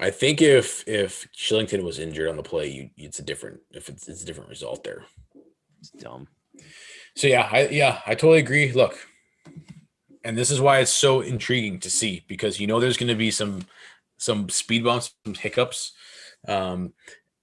[0.00, 3.90] I think if if Kylington was injured on the play, you, it's a different if
[3.90, 5.04] it's, it's a different result there.
[5.78, 6.26] It's dumb.
[7.20, 8.72] So yeah, I yeah, I totally agree.
[8.72, 8.96] Look,
[10.24, 13.14] and this is why it's so intriguing to see because you know there's going to
[13.14, 13.66] be some
[14.16, 15.92] some speed bumps, some hiccups.
[16.48, 16.94] Um,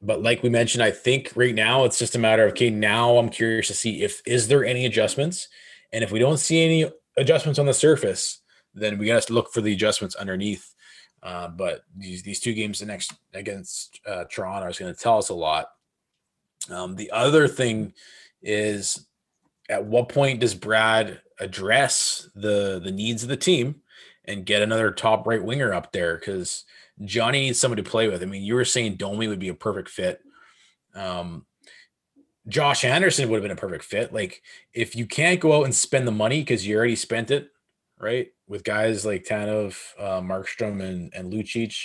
[0.01, 2.71] but like we mentioned, I think right now it's just a matter of okay.
[2.71, 5.47] Now I'm curious to see if is there any adjustments,
[5.93, 8.41] and if we don't see any adjustments on the surface,
[8.73, 10.73] then we got to look for the adjustments underneath.
[11.21, 15.19] Uh, but these these two games the next against uh, Toronto is going to tell
[15.19, 15.67] us a lot.
[16.67, 17.93] Um, the other thing
[18.41, 19.07] is,
[19.69, 23.81] at what point does Brad address the the needs of the team
[24.25, 26.17] and get another top right winger up there?
[26.17, 26.65] Because
[27.03, 28.21] Johnny needs somebody to play with.
[28.21, 30.21] I mean, you were saying Domi would be a perfect fit.
[30.95, 31.45] Um,
[32.47, 34.13] Josh Anderson would have been a perfect fit.
[34.13, 34.41] Like,
[34.73, 37.51] if you can't go out and spend the money because you already spent it
[37.99, 38.27] right?
[38.47, 41.75] With guys like Tanev, uh, Markstrom, and and Lucic,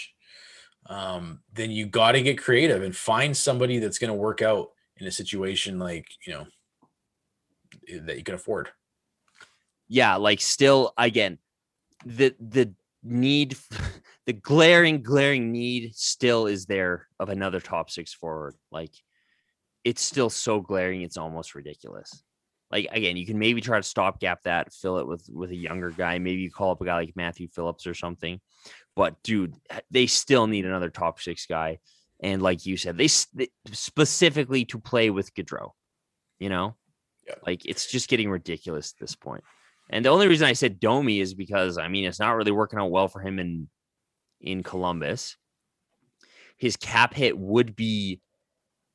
[0.86, 4.70] um, then you got to get creative and find somebody that's going to work out
[4.98, 6.46] in a situation like you know
[8.00, 8.70] that you can afford.
[9.88, 11.38] Yeah, like still again,
[12.04, 12.72] the the
[13.02, 13.56] need,
[14.26, 18.54] the glaring glaring need still is there of another top six forward.
[18.70, 18.92] Like
[19.84, 22.22] it's still so glaring, it's almost ridiculous.
[22.70, 25.90] Like again, you can maybe try to stopgap that, fill it with with a younger
[25.90, 26.18] guy.
[26.18, 28.40] Maybe you call up a guy like Matthew Phillips or something.
[28.96, 29.54] But dude,
[29.90, 31.78] they still need another top six guy.
[32.22, 35.70] And like you said, they, they specifically to play with Gaudreau.
[36.38, 36.76] You know,
[37.32, 37.38] yeah.
[37.46, 39.44] like it's just getting ridiculous at this point.
[39.90, 42.78] And the only reason I said Domi is because I mean it's not really working
[42.78, 43.68] out well for him in
[44.40, 45.36] in Columbus.
[46.56, 48.20] His cap hit would be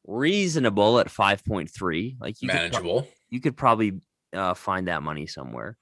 [0.08, 4.00] reasonable at 5.3 like you manageable could, you could probably
[4.34, 5.78] uh, find that money somewhere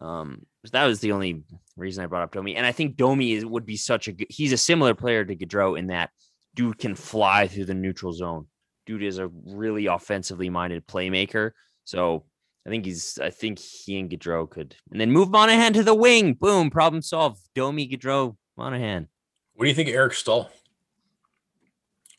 [0.00, 0.40] um
[0.70, 1.42] that was the only
[1.76, 4.28] reason i brought up domi and i think domi is, would be such a good
[4.30, 6.10] he's a similar player to Gaudreau in that
[6.54, 8.46] dude can fly through the neutral zone
[8.86, 11.50] dude is a really offensively minded playmaker
[11.84, 12.24] so
[12.66, 15.94] i think he's i think he and Gaudreau could and then move monahan to the
[15.94, 19.08] wing boom problem solved domi Gaudreau monahan
[19.54, 20.50] what do you think of eric staal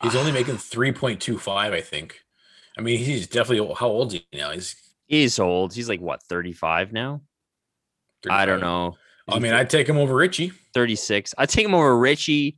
[0.02, 0.34] He's only ah.
[0.34, 2.20] making 3.25, I think.
[2.78, 4.52] I mean, he's definitely how old is he now?
[4.52, 4.76] He's
[5.08, 5.74] he's old.
[5.74, 7.22] He's like what, 35 now?
[8.24, 8.42] 35.
[8.42, 8.96] I don't know.
[9.28, 10.52] I mean, I'd take him over Ritchie.
[10.74, 11.34] 36.
[11.38, 12.58] I'd take him over Ritchie,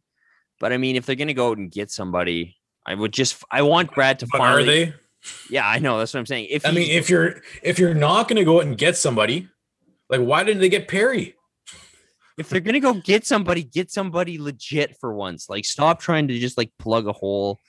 [0.60, 3.62] but I mean, if they're gonna go out and get somebody, I would just I
[3.62, 4.64] want Brad to but finally.
[4.64, 4.94] Are they?
[5.50, 5.98] Yeah, I know.
[5.98, 6.48] That's what I'm saying.
[6.50, 9.48] If I mean, if you're if you're not gonna go out and get somebody,
[10.10, 11.36] like why didn't they get Perry?
[12.38, 15.50] if they're gonna go get somebody, get somebody legit for once.
[15.50, 17.60] Like stop trying to just like plug a hole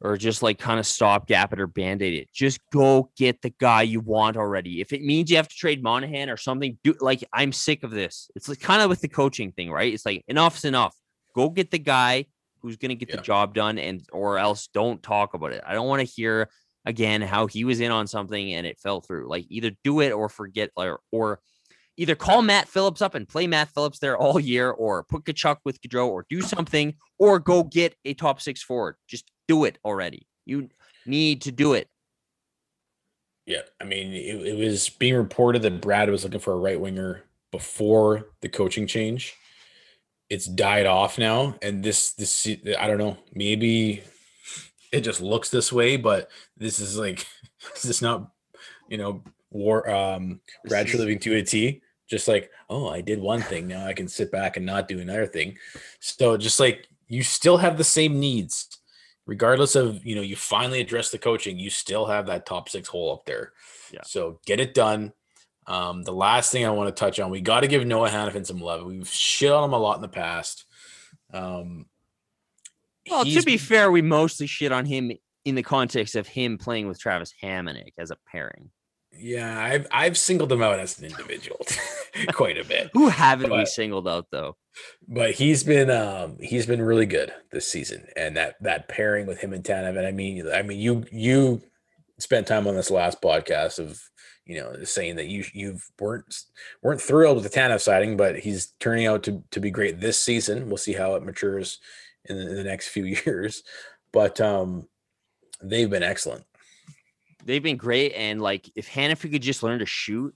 [0.00, 2.32] or just like kind of stop gap it or band-aid it.
[2.32, 4.80] Just go get the guy you want already.
[4.80, 7.92] If it means you have to trade Monahan or something, do like I'm sick of
[7.92, 8.30] this.
[8.34, 9.94] It's like kind of with the coaching thing, right?
[9.94, 10.96] It's like enough's enough.
[11.34, 12.26] Go get the guy
[12.62, 13.16] who's gonna get yeah.
[13.16, 15.62] the job done and or else don't talk about it.
[15.66, 16.48] I don't want to hear
[16.84, 19.28] again how he was in on something and it fell through.
[19.28, 21.40] Like either do it or forget or or
[21.96, 25.58] either call Matt Phillips up and play Matt Phillips there all year, or put Tkachuk
[25.64, 28.96] with Gaudreau, or do something, or go get a top six forward.
[29.08, 30.26] Just do it already.
[30.46, 30.68] You
[31.06, 31.88] need to do it.
[33.46, 36.80] Yeah, I mean, it, it was being reported that Brad was looking for a right
[36.80, 39.34] winger before the coaching change.
[40.32, 43.18] It's died off now, and this this I don't know.
[43.34, 44.02] Maybe
[44.90, 47.26] it just looks this way, but this is like
[47.74, 48.30] this is not
[48.88, 51.82] you know war um Brad Treliving to a T.
[52.08, 53.68] Just like, oh, I did one thing.
[53.68, 55.58] Now I can sit back and not do another thing.
[56.00, 58.78] So just like you still have the same needs,
[59.26, 62.88] regardless of you know, you finally address the coaching, you still have that top six
[62.88, 63.52] hole up there.
[63.92, 64.00] Yeah.
[64.04, 65.12] So get it done.
[65.66, 68.44] Um, the last thing I want to touch on, we got to give Noah Hanifin
[68.46, 68.84] some love.
[68.84, 70.64] We've shit on him a lot in the past.
[71.32, 71.86] Um,
[73.08, 75.12] well, to be fair, we mostly shit on him
[75.44, 78.70] in the context of him playing with Travis Hamonic as a pairing.
[79.18, 81.60] Yeah, I've I've singled him out as an individual
[82.32, 82.90] quite a bit.
[82.94, 84.56] Who haven't but, we singled out though?
[85.06, 89.40] But he's been um he's been really good this season, and that that pairing with
[89.40, 91.62] him and Tanev, and I mean I mean you you
[92.18, 94.00] spent time on this last podcast of
[94.46, 96.42] you know saying that you you weren't
[96.82, 100.18] weren't thrilled with the Tanev sighting, but he's turning out to to be great this
[100.18, 100.68] season.
[100.68, 101.78] We'll see how it matures
[102.24, 103.62] in the, in the next few years,
[104.12, 104.88] but um
[105.62, 106.44] they've been excellent
[107.44, 108.12] they've been great.
[108.14, 110.34] And like if Hanifin could just learn to shoot,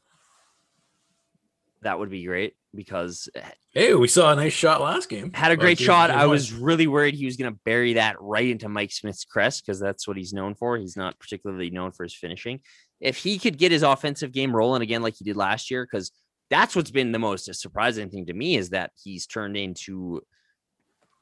[1.82, 3.40] that would be great because eh,
[3.72, 5.32] hey, we saw a nice shot last game.
[5.32, 6.10] Had a great shot.
[6.10, 9.64] I was really worried he was going to bury that right into Mike Smith's crest
[9.64, 10.76] because that's what he's known for.
[10.76, 12.60] He's not particularly known for his finishing.
[13.00, 16.12] If he could get his offensive game rolling again like he did last year, because
[16.50, 20.22] that's what's been the most surprising thing to me is that he's turned into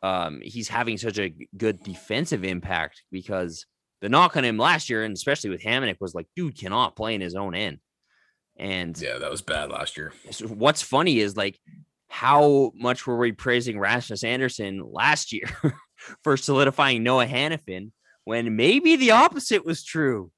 [0.02, 3.64] um he's having such a good defensive impact because
[4.05, 7.14] the knock on him last year, and especially with Hamonic, was like, dude cannot play
[7.14, 7.78] in his own end.
[8.59, 10.12] And yeah, that was bad last year.
[10.46, 11.59] what's funny is like,
[12.09, 15.48] how much were we praising Rasmus Andersson last year
[16.22, 17.92] for solidifying Noah Hanifin
[18.24, 20.30] when maybe the opposite was true?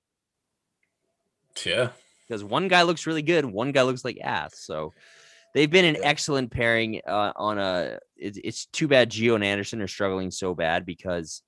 [1.64, 1.90] Yeah.
[2.26, 4.58] Because one guy looks really good, one guy looks like ass.
[4.58, 4.92] So
[5.54, 7.98] they've been an excellent pairing uh, on a.
[8.16, 11.42] It, it's too bad Gio and Andersson are struggling so bad because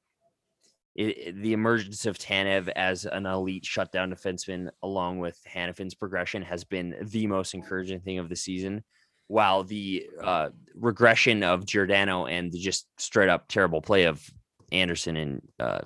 [0.95, 6.65] it, the emergence of Tanev as an elite shutdown defenseman, along with Hanifin's progression, has
[6.65, 8.83] been the most encouraging thing of the season.
[9.27, 14.27] While the uh, regression of Giordano and the just straight up terrible play of
[14.73, 15.81] Andersson and uh,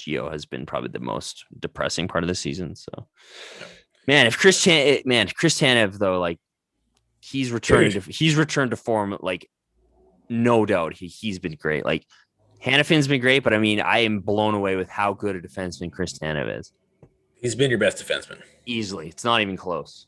[0.00, 2.74] Gio has been probably the most depressing part of the season.
[2.74, 3.08] So,
[4.06, 6.38] man, if Chris Tan- eh, man, Chris Tanev though, like
[7.20, 9.48] he's returned to he's returned to form like
[10.28, 11.84] no doubt he, he's been great.
[11.84, 12.06] Like
[12.64, 15.90] Hanifin's been great, but I mean, I am blown away with how good a defenseman
[15.92, 16.72] Chris Tanev is.
[17.40, 18.40] He's been your best defenseman.
[18.66, 19.08] Easily.
[19.08, 20.06] It's not even close.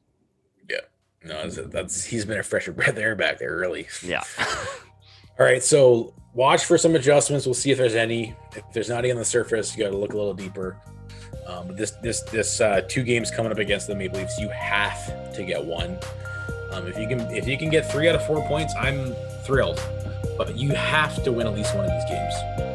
[0.68, 0.80] Yeah.
[1.24, 3.88] No, that's, that's he's been a fresher breath air back there, really.
[4.02, 4.22] Yeah.
[5.38, 5.62] All right.
[5.62, 7.46] So watch for some adjustments.
[7.46, 8.34] We'll see if there's any.
[8.54, 10.76] If there's not any on the surface, you got to look a little deeper.
[11.46, 14.48] Um, but this this this uh, two games coming up against the Maple Leafs, you
[14.50, 15.98] have to get one.
[16.70, 19.14] Um, if you can if you can get three out of four points, I'm
[19.44, 19.82] thrilled.
[20.38, 22.71] But you have to win at least one of these games.